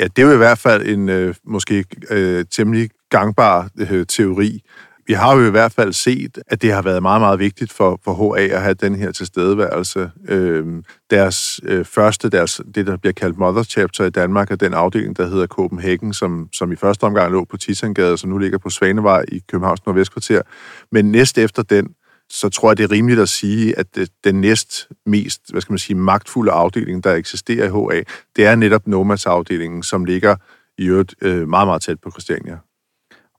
Ja, 0.00 0.04
det 0.04 0.22
er 0.22 0.26
jo 0.26 0.32
i 0.32 0.36
hvert 0.36 0.58
fald 0.58 0.86
en 0.86 1.08
øh, 1.08 1.34
måske 1.44 1.84
øh, 2.10 2.44
temmelig 2.50 2.90
gangbar 3.10 3.68
øh, 3.78 4.06
teori. 4.06 4.62
Vi 5.06 5.12
har 5.12 5.36
jo 5.36 5.46
i 5.46 5.50
hvert 5.50 5.72
fald 5.72 5.92
set, 5.92 6.38
at 6.46 6.62
det 6.62 6.72
har 6.72 6.82
været 6.82 7.02
meget, 7.02 7.20
meget 7.20 7.38
vigtigt 7.38 7.72
for, 7.72 8.00
for 8.04 8.34
HA 8.34 8.42
at 8.42 8.62
have 8.62 8.74
den 8.74 8.94
her 8.94 9.12
tilstedeværelse. 9.12 10.10
Øh, 10.28 10.82
deres 11.10 11.60
øh, 11.62 11.84
første, 11.84 12.30
deres, 12.30 12.60
det 12.74 12.86
der 12.86 12.96
bliver 12.96 13.12
kaldt 13.12 13.38
Mother 13.38 13.62
Chapter 13.62 14.04
i 14.04 14.10
Danmark, 14.10 14.50
er 14.50 14.56
den 14.56 14.74
afdeling, 14.74 15.16
der 15.16 15.26
hedder 15.26 15.46
Copenhagen, 15.46 16.12
som, 16.12 16.48
som 16.52 16.72
i 16.72 16.76
første 16.76 17.04
omgang 17.04 17.32
lå 17.32 17.44
på 17.44 17.56
Titangade, 17.56 18.18
som 18.18 18.30
nu 18.30 18.38
ligger 18.38 18.58
på 18.58 18.70
Svanevej 18.70 19.24
i 19.28 19.40
Københavns 19.48 19.86
Nordvestkvarter. 19.86 20.42
Men 20.92 21.12
næst 21.12 21.38
efter 21.38 21.62
den, 21.62 21.88
så 22.30 22.48
tror 22.48 22.70
jeg, 22.70 22.78
det 22.78 22.84
er 22.84 22.92
rimeligt 22.92 23.20
at 23.20 23.28
sige, 23.28 23.78
at 23.78 23.86
øh, 23.98 24.06
den 24.24 24.40
næst 24.40 24.88
mest, 25.06 25.50
hvad 25.50 25.60
skal 25.60 25.72
man 25.72 25.78
sige, 25.78 25.96
magtfulde 25.96 26.52
afdeling, 26.52 27.04
der 27.04 27.14
eksisterer 27.14 27.66
i 27.66 27.96
HA, 27.96 28.02
det 28.36 28.46
er 28.46 28.54
netop 28.54 28.86
Nomads-afdelingen, 28.86 29.82
som 29.82 30.04
ligger 30.04 30.36
i 30.78 30.86
øvrigt 30.86 31.14
øh, 31.20 31.48
meget, 31.48 31.68
meget 31.68 31.82
tæt 31.82 32.00
på 32.00 32.10
Christiania. 32.10 32.58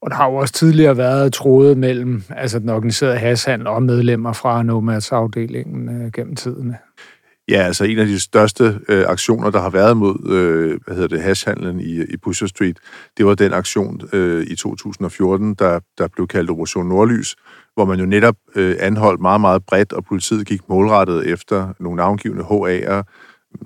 Og 0.01 0.11
der 0.11 0.15
har 0.17 0.29
jo 0.29 0.35
også 0.35 0.53
tidligere 0.53 0.97
været 0.97 1.33
troet 1.33 1.77
mellem 1.77 2.23
altså 2.29 2.59
den 2.59 2.69
organiserede 2.69 3.17
hashandel 3.17 3.67
og 3.67 3.83
medlemmer 3.83 4.33
fra 4.33 4.63
Nomads-afdelingen 4.63 6.01
øh, 6.01 6.11
gennem 6.11 6.35
tiderne. 6.35 6.77
Ja, 7.49 7.57
altså 7.57 7.83
en 7.83 7.99
af 7.99 8.05
de 8.05 8.19
største 8.19 8.79
øh, 8.89 9.05
aktioner, 9.07 9.49
der 9.49 9.61
har 9.61 9.69
været 9.69 9.97
mod 9.97 10.29
øh, 10.31 10.79
hvad 10.85 10.95
hedder 10.95 11.07
det, 11.07 11.21
hashhandlen 11.21 11.79
i, 11.79 12.03
i 12.03 12.17
Pusher 12.17 12.47
Street, 12.47 12.77
det 13.17 13.25
var 13.25 13.35
den 13.35 13.53
aktion 13.53 14.01
øh, 14.13 14.45
i 14.47 14.55
2014, 14.55 15.53
der, 15.53 15.79
der 15.97 16.07
blev 16.07 16.27
kaldt 16.27 16.49
Operation 16.49 16.87
Nordlys, 16.87 17.35
hvor 17.73 17.85
man 17.85 17.99
jo 17.99 18.05
netop 18.05 18.35
øh, 18.55 18.75
anholdt 18.79 19.21
meget, 19.21 19.41
meget 19.41 19.65
bredt, 19.65 19.93
og 19.93 20.05
politiet 20.05 20.47
gik 20.47 20.69
målrettet 20.69 21.27
efter 21.27 21.73
nogle 21.79 21.97
navngivende 21.97 22.43
HA'er. 22.43 23.03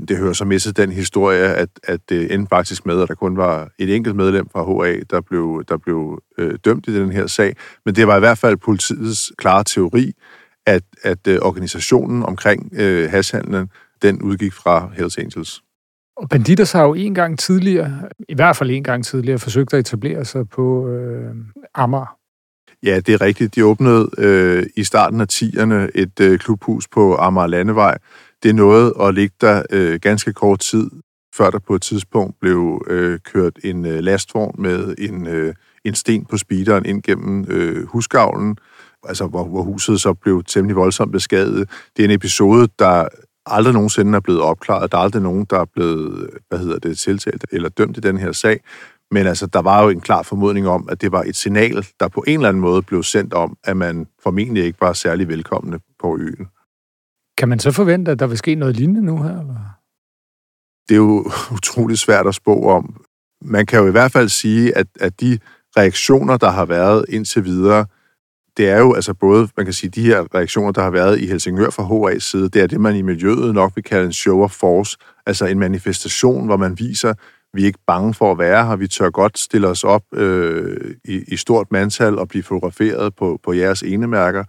Det 0.10 0.18
hører 0.18 0.34
så 0.34 0.46
med 0.46 0.60
til 0.60 0.78
den 0.78 0.92
historie, 0.92 1.56
at, 1.56 1.70
at 1.84 2.00
det 2.10 2.34
endte 2.34 2.50
faktisk 2.50 2.86
med, 2.86 3.02
at 3.02 3.08
der 3.08 3.16
kun 3.16 3.38
var 3.38 3.70
et 3.80 3.96
enkelt 3.96 4.16
medlem 4.16 4.50
fra 4.52 4.84
HA, 4.84 5.00
der 5.10 5.22
blev, 5.22 5.64
der 5.68 5.78
blev 5.78 6.22
øh, 6.38 6.58
dømt 6.66 6.88
i 6.88 7.00
den 7.00 7.12
her 7.12 7.28
sag. 7.28 7.56
Men 7.86 7.96
det 7.96 8.08
var 8.08 8.16
i 8.16 8.20
hvert 8.20 8.38
fald 8.38 8.58
politiets 8.58 9.32
klare 9.38 9.64
teori, 9.64 10.14
at, 10.66 10.84
at 11.04 11.28
øh, 11.28 11.40
organisationen 11.42 12.24
omkring 12.24 12.74
øh, 12.74 13.10
hashhandlen, 13.10 13.70
den 14.02 14.22
udgik 14.22 14.54
fra 14.54 14.92
Hells 14.98 15.18
Angels. 15.18 15.62
Og 16.18 16.30
Banditas 16.30 16.72
har 16.72 16.84
jo 16.84 16.94
en 16.94 17.14
gang 17.14 17.40
tidligere, 17.40 18.10
i 18.30 18.36
hvert 18.36 18.58
fald 18.58 18.72
en 18.72 18.84
gang 18.84 19.06
tidligere, 19.06 19.40
forsøgt 19.40 19.74
at 19.74 19.80
etablere 19.80 20.26
sig 20.26 20.50
på 20.50 20.88
øh, 20.88 21.36
Amager. 21.76 22.16
Ja, 22.84 23.00
det 23.00 23.14
er 23.14 23.22
rigtigt. 23.22 23.56
De 23.56 23.66
åbnede 23.66 24.10
øh, 24.18 24.66
i 24.76 24.84
starten 24.84 25.22
af 25.22 25.26
10'erne 25.34 25.90
et 25.96 26.20
øh, 26.22 26.40
klubhus 26.40 26.88
på 26.88 27.16
Amager 27.16 27.48
Landevej. 27.48 27.98
Det 28.44 28.56
nåede 28.56 28.94
at 29.02 29.14
ligge 29.14 29.36
der 29.42 29.64
øh, 29.72 30.00
ganske 30.00 30.34
kort 30.34 30.60
tid, 30.60 30.90
før 31.36 31.50
der 31.50 31.60
på 31.60 31.76
et 31.76 31.82
tidspunkt 31.82 32.40
blev 32.42 32.86
øh, 32.88 33.20
kørt 33.20 33.54
en 33.64 33.86
øh, 33.86 34.00
lastvogn 34.00 34.56
med 34.62 34.96
en, 34.98 35.28
øh, 35.28 35.54
en 35.86 35.96
sten 35.96 36.26
på 36.26 36.38
speederen 36.38 36.86
ind 36.86 37.04
gennem 37.04 37.46
øh, 37.50 37.86
husgavlen, 37.86 38.58
altså 39.08 39.28
hvor, 39.28 39.44
hvor 39.44 39.62
huset 39.62 40.02
så 40.02 40.14
blev 40.14 40.44
temmelig 40.44 40.76
voldsomt 40.76 41.12
beskadiget. 41.12 41.70
Det 41.98 42.04
er 42.04 42.08
en 42.08 42.16
episode, 42.16 42.68
der 42.80 43.08
aldrig 43.46 43.74
nogensinde 43.74 44.16
er 44.16 44.20
blevet 44.20 44.42
opklaret. 44.42 44.92
Der 44.92 44.98
er 44.98 45.02
aldrig 45.02 45.22
nogen, 45.22 45.46
der 45.50 45.60
er 45.60 45.66
blevet, 45.66 46.30
hvad 46.50 46.60
hedder 46.60 46.80
det, 46.80 46.98
tiltalt 46.98 47.46
eller 47.52 47.70
dømt 47.70 47.98
i 47.98 48.00
den 48.00 48.18
her 48.18 48.32
sag. 48.32 48.60
Men 49.12 49.28
altså, 49.28 49.48
der 49.48 49.62
var 49.62 49.84
jo 49.84 49.90
en 49.90 50.02
klar 50.02 50.22
formodning 50.22 50.68
om, 50.68 50.90
at 50.92 51.02
det 51.02 51.12
var 51.12 51.24
et 51.24 51.36
signal, 51.36 51.88
der 52.00 52.08
på 52.08 52.24
en 52.28 52.34
eller 52.34 52.50
anden 52.50 52.62
måde 52.62 52.82
blev 52.82 53.04
sendt 53.04 53.34
om, 53.34 53.58
at 53.64 53.78
man 53.78 54.08
formentlig 54.24 54.64
ikke 54.64 54.82
var 54.82 54.94
særlig 54.94 55.28
velkomne 55.28 55.80
på 56.00 56.18
øen. 56.20 56.48
Kan 57.38 57.50
man 57.50 57.60
så 57.60 57.72
forvente, 57.72 58.12
at 58.12 58.20
der 58.20 58.28
vil 58.28 58.38
ske 58.38 58.56
noget 58.56 58.76
lignende 58.76 59.02
nu 59.02 59.24
her? 59.24 59.40
Eller? 59.40 59.56
Det 60.90 60.96
er 60.96 61.00
jo 61.00 61.32
utroligt 61.58 62.00
svært 62.00 62.28
at 62.28 62.36
spå 62.36 62.70
om. 62.70 63.06
Man 63.42 63.66
kan 63.66 63.80
jo 63.80 63.88
i 63.88 63.92
hvert 63.92 64.12
fald 64.12 64.30
sige, 64.30 64.78
at, 64.78 64.88
at 65.00 65.22
de 65.22 65.40
reaktioner, 65.78 66.38
der 66.38 66.50
har 66.50 66.66
været 66.66 67.06
indtil 67.10 67.46
videre, 67.46 67.86
det 68.60 68.70
er 68.70 68.80
jo 68.80 68.94
altså 68.94 69.14
både, 69.14 69.48
man 69.58 69.66
kan 69.66 69.74
sige, 69.74 69.90
de 69.90 70.04
her 70.04 70.36
reaktioner, 70.36 70.72
der 70.72 70.82
har 70.82 70.90
været 70.90 71.20
i 71.20 71.28
Helsingør 71.28 71.70
fra 71.70 71.84
HA's 71.84 72.20
side, 72.20 72.50
det 72.50 72.62
er 72.62 72.68
det, 72.68 72.82
man 72.82 72.96
i 72.96 73.02
miljøet 73.02 73.54
nok 73.54 73.72
vil 73.76 73.84
kalde 73.84 74.06
en 74.06 74.14
show 74.14 74.44
of 74.44 74.52
force, 74.52 74.98
altså 75.26 75.46
en 75.46 75.60
manifestation, 75.60 76.46
hvor 76.46 76.58
man 76.58 76.80
viser, 76.80 77.14
vi 77.54 77.62
er 77.62 77.66
ikke 77.66 77.80
bange 77.88 78.14
for 78.14 78.32
at 78.32 78.38
være 78.38 78.68
her, 78.68 78.76
vi 78.76 78.88
tør 78.88 79.10
godt 79.10 79.40
stille 79.40 79.68
os 79.68 79.84
op 79.84 80.02
øh, 80.14 80.96
i, 81.06 81.24
i 81.28 81.38
stort 81.38 81.72
mandtal 81.72 82.20
og 82.20 82.28
blive 82.28 82.44
fotograferet 82.44 83.16
på, 83.16 83.40
på 83.44 83.54
jeres 83.54 83.82
enemærker. 83.82 84.44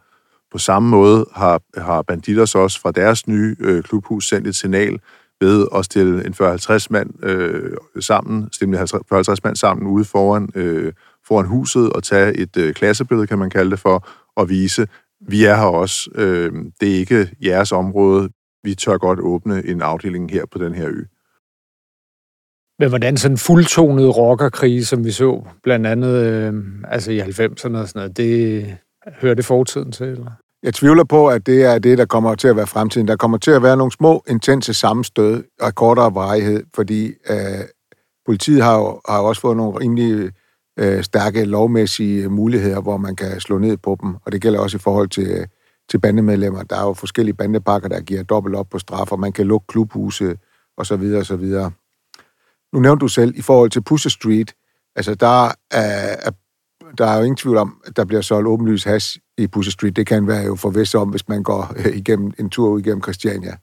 På 0.52 0.58
samme 0.58 0.88
måde 0.88 1.26
har, 1.34 1.60
har 1.76 2.02
Banditos 2.02 2.54
også 2.54 2.80
fra 2.80 2.90
deres 2.90 3.28
nye 3.28 3.56
øh, 3.60 3.82
klubhus 3.82 4.28
sendt 4.28 4.46
et 4.46 4.56
signal 4.56 4.98
ved 5.40 5.66
at 5.74 5.84
stille 5.84 6.26
en 6.26 6.34
40-50 6.40 6.86
mand 6.90 7.24
øh, 7.24 7.76
sammen, 8.00 8.48
stille 8.52 8.80
40-50 8.80 9.34
mand 9.44 9.56
sammen 9.56 9.86
ude 9.86 10.04
foran, 10.04 10.48
øh, 10.54 10.92
foran 11.30 11.46
huset 11.46 11.92
og 11.92 12.02
tage 12.02 12.36
et 12.36 12.56
øh, 12.56 12.74
klassebillede, 12.74 13.26
kan 13.26 13.38
man 13.38 13.50
kalde 13.50 13.70
det 13.70 13.78
for, 13.78 14.08
og 14.36 14.48
vise, 14.48 14.86
vi 15.20 15.44
er 15.44 15.56
her 15.56 15.64
også. 15.64 16.10
Øh, 16.14 16.52
det 16.80 16.94
er 16.94 16.98
ikke 16.98 17.30
jeres 17.44 17.72
område. 17.72 18.28
Vi 18.64 18.74
tør 18.74 18.96
godt 18.96 19.20
åbne 19.20 19.66
en 19.66 19.82
afdeling 19.82 20.30
her 20.30 20.44
på 20.52 20.58
den 20.58 20.74
her 20.74 20.88
ø. 20.88 21.02
Men 22.78 22.88
hvordan 22.88 23.16
sådan 23.16 23.38
fuldtonet 23.38 24.16
rockerkrig, 24.16 24.86
som 24.86 25.04
vi 25.04 25.10
så 25.10 25.42
blandt 25.62 25.86
andet 25.86 26.26
øh, 26.26 26.54
altså 26.88 27.10
i 27.10 27.20
90'erne 27.20 27.76
og 27.76 27.88
sådan 27.88 27.90
noget, 27.94 28.16
det 28.16 28.76
hører 29.20 29.34
det 29.34 29.44
fortiden 29.44 29.92
til? 29.92 30.06
Eller? 30.06 30.30
Jeg 30.62 30.74
tvivler 30.74 31.04
på, 31.04 31.28
at 31.28 31.46
det 31.46 31.64
er 31.64 31.78
det, 31.78 31.98
der 31.98 32.04
kommer 32.04 32.34
til 32.34 32.48
at 32.48 32.56
være 32.56 32.66
fremtiden. 32.66 33.08
Der 33.08 33.16
kommer 33.16 33.38
til 33.38 33.50
at 33.50 33.62
være 33.62 33.76
nogle 33.76 33.92
små, 33.92 34.24
intense 34.28 34.74
sammenstød 34.74 35.44
og 35.60 35.74
kortere 35.74 36.14
varighed, 36.14 36.62
fordi 36.74 37.06
øh, 37.06 37.64
politiet 38.26 38.62
har 38.62 38.78
jo, 38.78 39.00
har 39.08 39.18
jo 39.18 39.24
også 39.24 39.40
fået 39.40 39.56
nogle 39.56 39.80
rimelig 39.80 40.30
øh, 40.78 41.02
stærke 41.02 41.44
lovmæssige 41.44 42.28
muligheder, 42.28 42.80
hvor 42.80 42.96
man 42.96 43.16
kan 43.16 43.40
slå 43.40 43.58
ned 43.58 43.76
på 43.76 43.98
dem, 44.02 44.16
og 44.24 44.32
det 44.32 44.42
gælder 44.42 44.60
også 44.60 44.76
i 44.76 44.80
forhold 44.80 45.08
til, 45.08 45.46
til 45.90 45.98
bandemedlemmer. 45.98 46.62
Der 46.62 46.76
er 46.76 46.86
jo 46.86 46.92
forskellige 46.92 47.34
bandepakker, 47.34 47.88
der 47.88 48.00
giver 48.00 48.22
dobbelt 48.22 48.56
op 48.56 48.68
på 48.70 48.78
straf, 48.78 49.12
og 49.12 49.20
man 49.20 49.32
kan 49.32 49.46
lukke 49.46 49.66
klubhuse 49.66 50.36
og 50.76 50.86
så 50.86 50.96
videre 50.96 51.20
og 51.20 51.26
så 51.26 51.36
videre. 51.36 51.70
Nu 52.72 52.80
nævnte 52.80 53.02
du 53.02 53.08
selv, 53.08 53.32
i 53.36 53.42
forhold 53.42 53.70
til 53.70 53.82
Pusher 53.82 54.10
Street, 54.10 54.54
altså 54.96 55.14
der 55.14 55.52
er, 55.70 56.30
der 56.98 57.06
er 57.06 57.16
jo 57.16 57.22
ingen 57.22 57.36
tvivl 57.36 57.56
om, 57.56 57.80
at 57.84 57.96
der 57.96 58.04
bliver 58.04 58.20
solgt 58.22 58.48
åbenlyst 58.48 58.84
has 58.84 59.18
i 59.38 59.46
Pusher 59.46 59.70
Street. 59.70 59.96
Det 59.96 60.06
kan 60.06 60.26
være 60.26 60.44
jo 60.44 60.56
forvist 60.56 60.94
om, 60.94 61.08
hvis 61.08 61.28
man 61.28 61.42
går 61.42 61.72
øh, 61.76 61.96
igennem 61.96 62.32
en 62.38 62.50
tur 62.50 62.78
igennem 62.78 63.02
Christiania. 63.02 63.56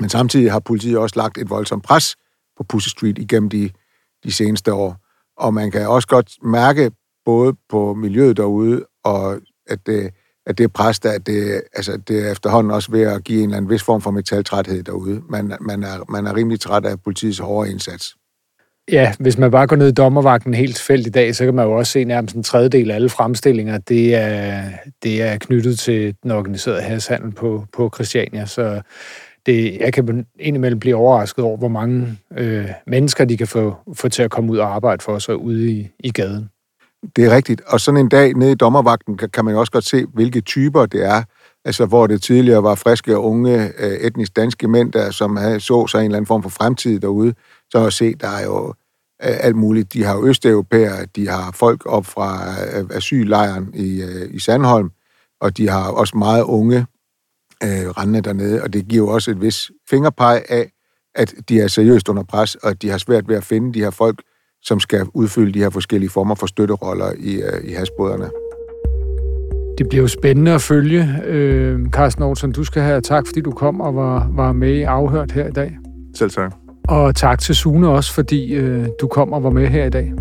Men 0.00 0.08
samtidig 0.08 0.52
har 0.52 0.58
politiet 0.58 0.98
også 0.98 1.16
lagt 1.16 1.38
et 1.38 1.50
voldsomt 1.50 1.84
pres 1.84 2.16
på 2.56 2.64
Pusher 2.64 2.90
Street 2.90 3.18
igennem 3.18 3.50
de, 3.50 3.70
de 4.24 4.32
seneste 4.32 4.72
år. 4.72 4.96
Og 5.38 5.54
man 5.54 5.70
kan 5.70 5.88
også 5.88 6.08
godt 6.08 6.30
mærke 6.42 6.90
både 7.24 7.54
på 7.70 7.94
miljøet 7.94 8.36
derude, 8.36 8.84
og 9.04 9.40
at 9.66 9.78
det, 9.86 10.10
at 10.46 10.58
det 10.58 10.72
pres, 10.72 11.00
der, 11.00 11.18
det, 11.18 11.62
altså, 11.72 11.96
det 12.08 12.26
er 12.26 12.32
efterhånden 12.32 12.72
også 12.72 12.90
ved 12.90 13.02
at 13.02 13.24
give 13.24 13.38
en 13.38 13.44
eller 13.44 13.56
anden 13.56 13.70
vis 13.70 13.82
form 13.82 14.00
for 14.00 14.10
metaltræthed 14.10 14.82
derude. 14.82 15.22
Man, 15.30 15.52
man, 15.60 15.82
er, 15.82 16.10
man 16.12 16.26
er 16.26 16.36
rimelig 16.36 16.60
træt 16.60 16.84
af 16.84 17.02
politiets 17.02 17.38
hårde 17.38 17.70
indsats. 17.70 18.14
Ja, 18.92 19.12
hvis 19.18 19.38
man 19.38 19.50
bare 19.50 19.66
går 19.66 19.76
ned 19.76 19.88
i 19.88 19.92
dommervagten 19.92 20.54
helt 20.54 20.78
felt 20.78 21.06
i 21.06 21.10
dag, 21.10 21.34
så 21.34 21.44
kan 21.44 21.54
man 21.54 21.66
jo 21.66 21.72
også 21.72 21.92
se 21.92 22.04
nærmest 22.04 22.36
en 22.36 22.42
tredjedel 22.42 22.90
af 22.90 22.94
alle 22.94 23.08
fremstillinger, 23.08 23.78
det 23.78 24.14
er, 24.14 24.62
det 25.02 25.22
er 25.22 25.38
knyttet 25.38 25.78
til 25.78 26.14
den 26.22 26.30
organiserede 26.30 26.82
hashandel 26.82 27.32
på, 27.32 27.64
på 27.72 27.90
Christiania. 27.94 28.46
Så 28.46 28.80
det, 29.46 29.76
jeg 29.80 29.92
kan 29.92 30.26
indimellem 30.40 30.80
blive 30.80 30.96
overrasket 30.96 31.44
over, 31.44 31.56
hvor 31.56 31.68
mange 31.68 32.18
øh, 32.36 32.68
mennesker 32.86 33.24
de 33.24 33.36
kan 33.36 33.46
få, 33.46 33.76
få 33.94 34.08
til 34.08 34.22
at 34.22 34.30
komme 34.30 34.52
ud 34.52 34.58
og 34.58 34.74
arbejde 34.74 35.02
for 35.02 35.18
sig 35.18 35.36
ude 35.36 35.70
i, 35.70 35.88
i 35.98 36.10
gaden. 36.10 36.50
Det 37.16 37.24
er 37.24 37.36
rigtigt. 37.36 37.60
Og 37.66 37.80
sådan 37.80 38.00
en 38.00 38.08
dag 38.08 38.34
nede 38.34 38.52
i 38.52 38.54
dommervagten 38.54 39.16
kan, 39.16 39.28
kan 39.30 39.44
man 39.44 39.54
jo 39.54 39.60
også 39.60 39.72
godt 39.72 39.84
se, 39.84 40.06
hvilke 40.14 40.40
typer 40.40 40.86
det 40.86 41.04
er. 41.04 41.22
Altså, 41.64 41.86
hvor 41.86 42.06
det 42.06 42.22
tidligere 42.22 42.62
var 42.62 42.74
friske 42.74 43.16
og 43.16 43.24
unge 43.24 43.72
øh, 43.78 43.92
etnisk 43.92 44.36
danske 44.36 44.68
mænd, 44.68 44.92
der 44.92 45.10
som 45.10 45.36
havde, 45.36 45.60
så 45.60 45.86
sig 45.86 45.98
en 45.98 46.04
eller 46.04 46.16
anden 46.16 46.26
form 46.26 46.42
for 46.42 46.50
fremtid 46.50 47.00
derude, 47.00 47.34
så 47.70 47.86
at 47.86 47.92
se, 47.92 48.14
der 48.14 48.28
er 48.28 48.44
jo 48.44 48.68
øh, 49.22 49.36
alt 49.40 49.56
muligt. 49.56 49.92
De 49.92 50.04
har 50.04 50.16
jo 50.16 50.26
østeuropæere, 50.26 51.06
de 51.16 51.28
har 51.28 51.52
folk 51.52 51.86
op 51.86 52.06
fra 52.06 52.54
øh, 52.76 52.86
asyllejren 52.90 53.70
i, 53.74 54.02
i 54.30 54.38
Sandholm, 54.38 54.90
og 55.40 55.56
de 55.56 55.68
har 55.68 55.90
også 55.90 56.16
meget 56.16 56.42
unge 56.42 56.86
øh, 57.64 57.90
rendende 57.90 58.20
dernede, 58.20 58.62
og 58.62 58.72
det 58.72 58.88
giver 58.88 59.04
jo 59.04 59.08
også 59.08 59.30
et 59.30 59.40
vis 59.40 59.70
fingerpeg 59.90 60.42
af, 60.48 60.70
at 61.14 61.34
de 61.48 61.60
er 61.60 61.68
seriøst 61.68 62.08
under 62.08 62.22
pres, 62.22 62.54
og 62.54 62.70
at 62.70 62.82
de 62.82 62.90
har 62.90 62.98
svært 62.98 63.28
ved 63.28 63.36
at 63.36 63.44
finde 63.44 63.74
de 63.74 63.78
her 63.78 63.90
folk, 63.90 64.22
som 64.62 64.80
skal 64.80 65.06
udfylde 65.14 65.52
de 65.52 65.58
her 65.58 65.70
forskellige 65.70 66.10
former 66.10 66.34
for 66.34 66.46
støtteroller 66.46 67.12
i, 67.18 67.34
øh, 67.34 67.70
i 67.70 67.72
hasbåderne. 67.72 68.30
Det 69.78 69.88
bliver 69.88 70.02
jo 70.02 70.08
spændende 70.08 70.52
at 70.54 70.62
følge. 70.62 71.08
Øh, 71.24 71.86
Carsten 71.90 72.22
Olsen, 72.22 72.52
du 72.52 72.64
skal 72.64 72.82
have 72.82 73.00
tak, 73.00 73.26
fordi 73.26 73.40
du 73.40 73.50
kom 73.50 73.80
og 73.80 73.94
var, 73.94 74.30
var 74.34 74.52
med 74.52 74.74
i 74.74 74.82
Afhørt 74.82 75.32
her 75.32 75.46
i 75.46 75.50
dag. 75.50 75.78
Selv 76.16 76.30
tak. 76.30 76.54
Og 76.88 77.14
tak 77.14 77.38
til 77.38 77.54
Sune 77.54 77.88
også, 77.88 78.14
fordi 78.14 78.54
øh, 78.54 78.86
du 79.00 79.06
kom 79.06 79.32
og 79.32 79.42
var 79.42 79.50
med 79.50 79.66
her 79.66 79.84
i 79.84 79.90
dag. 79.90 80.12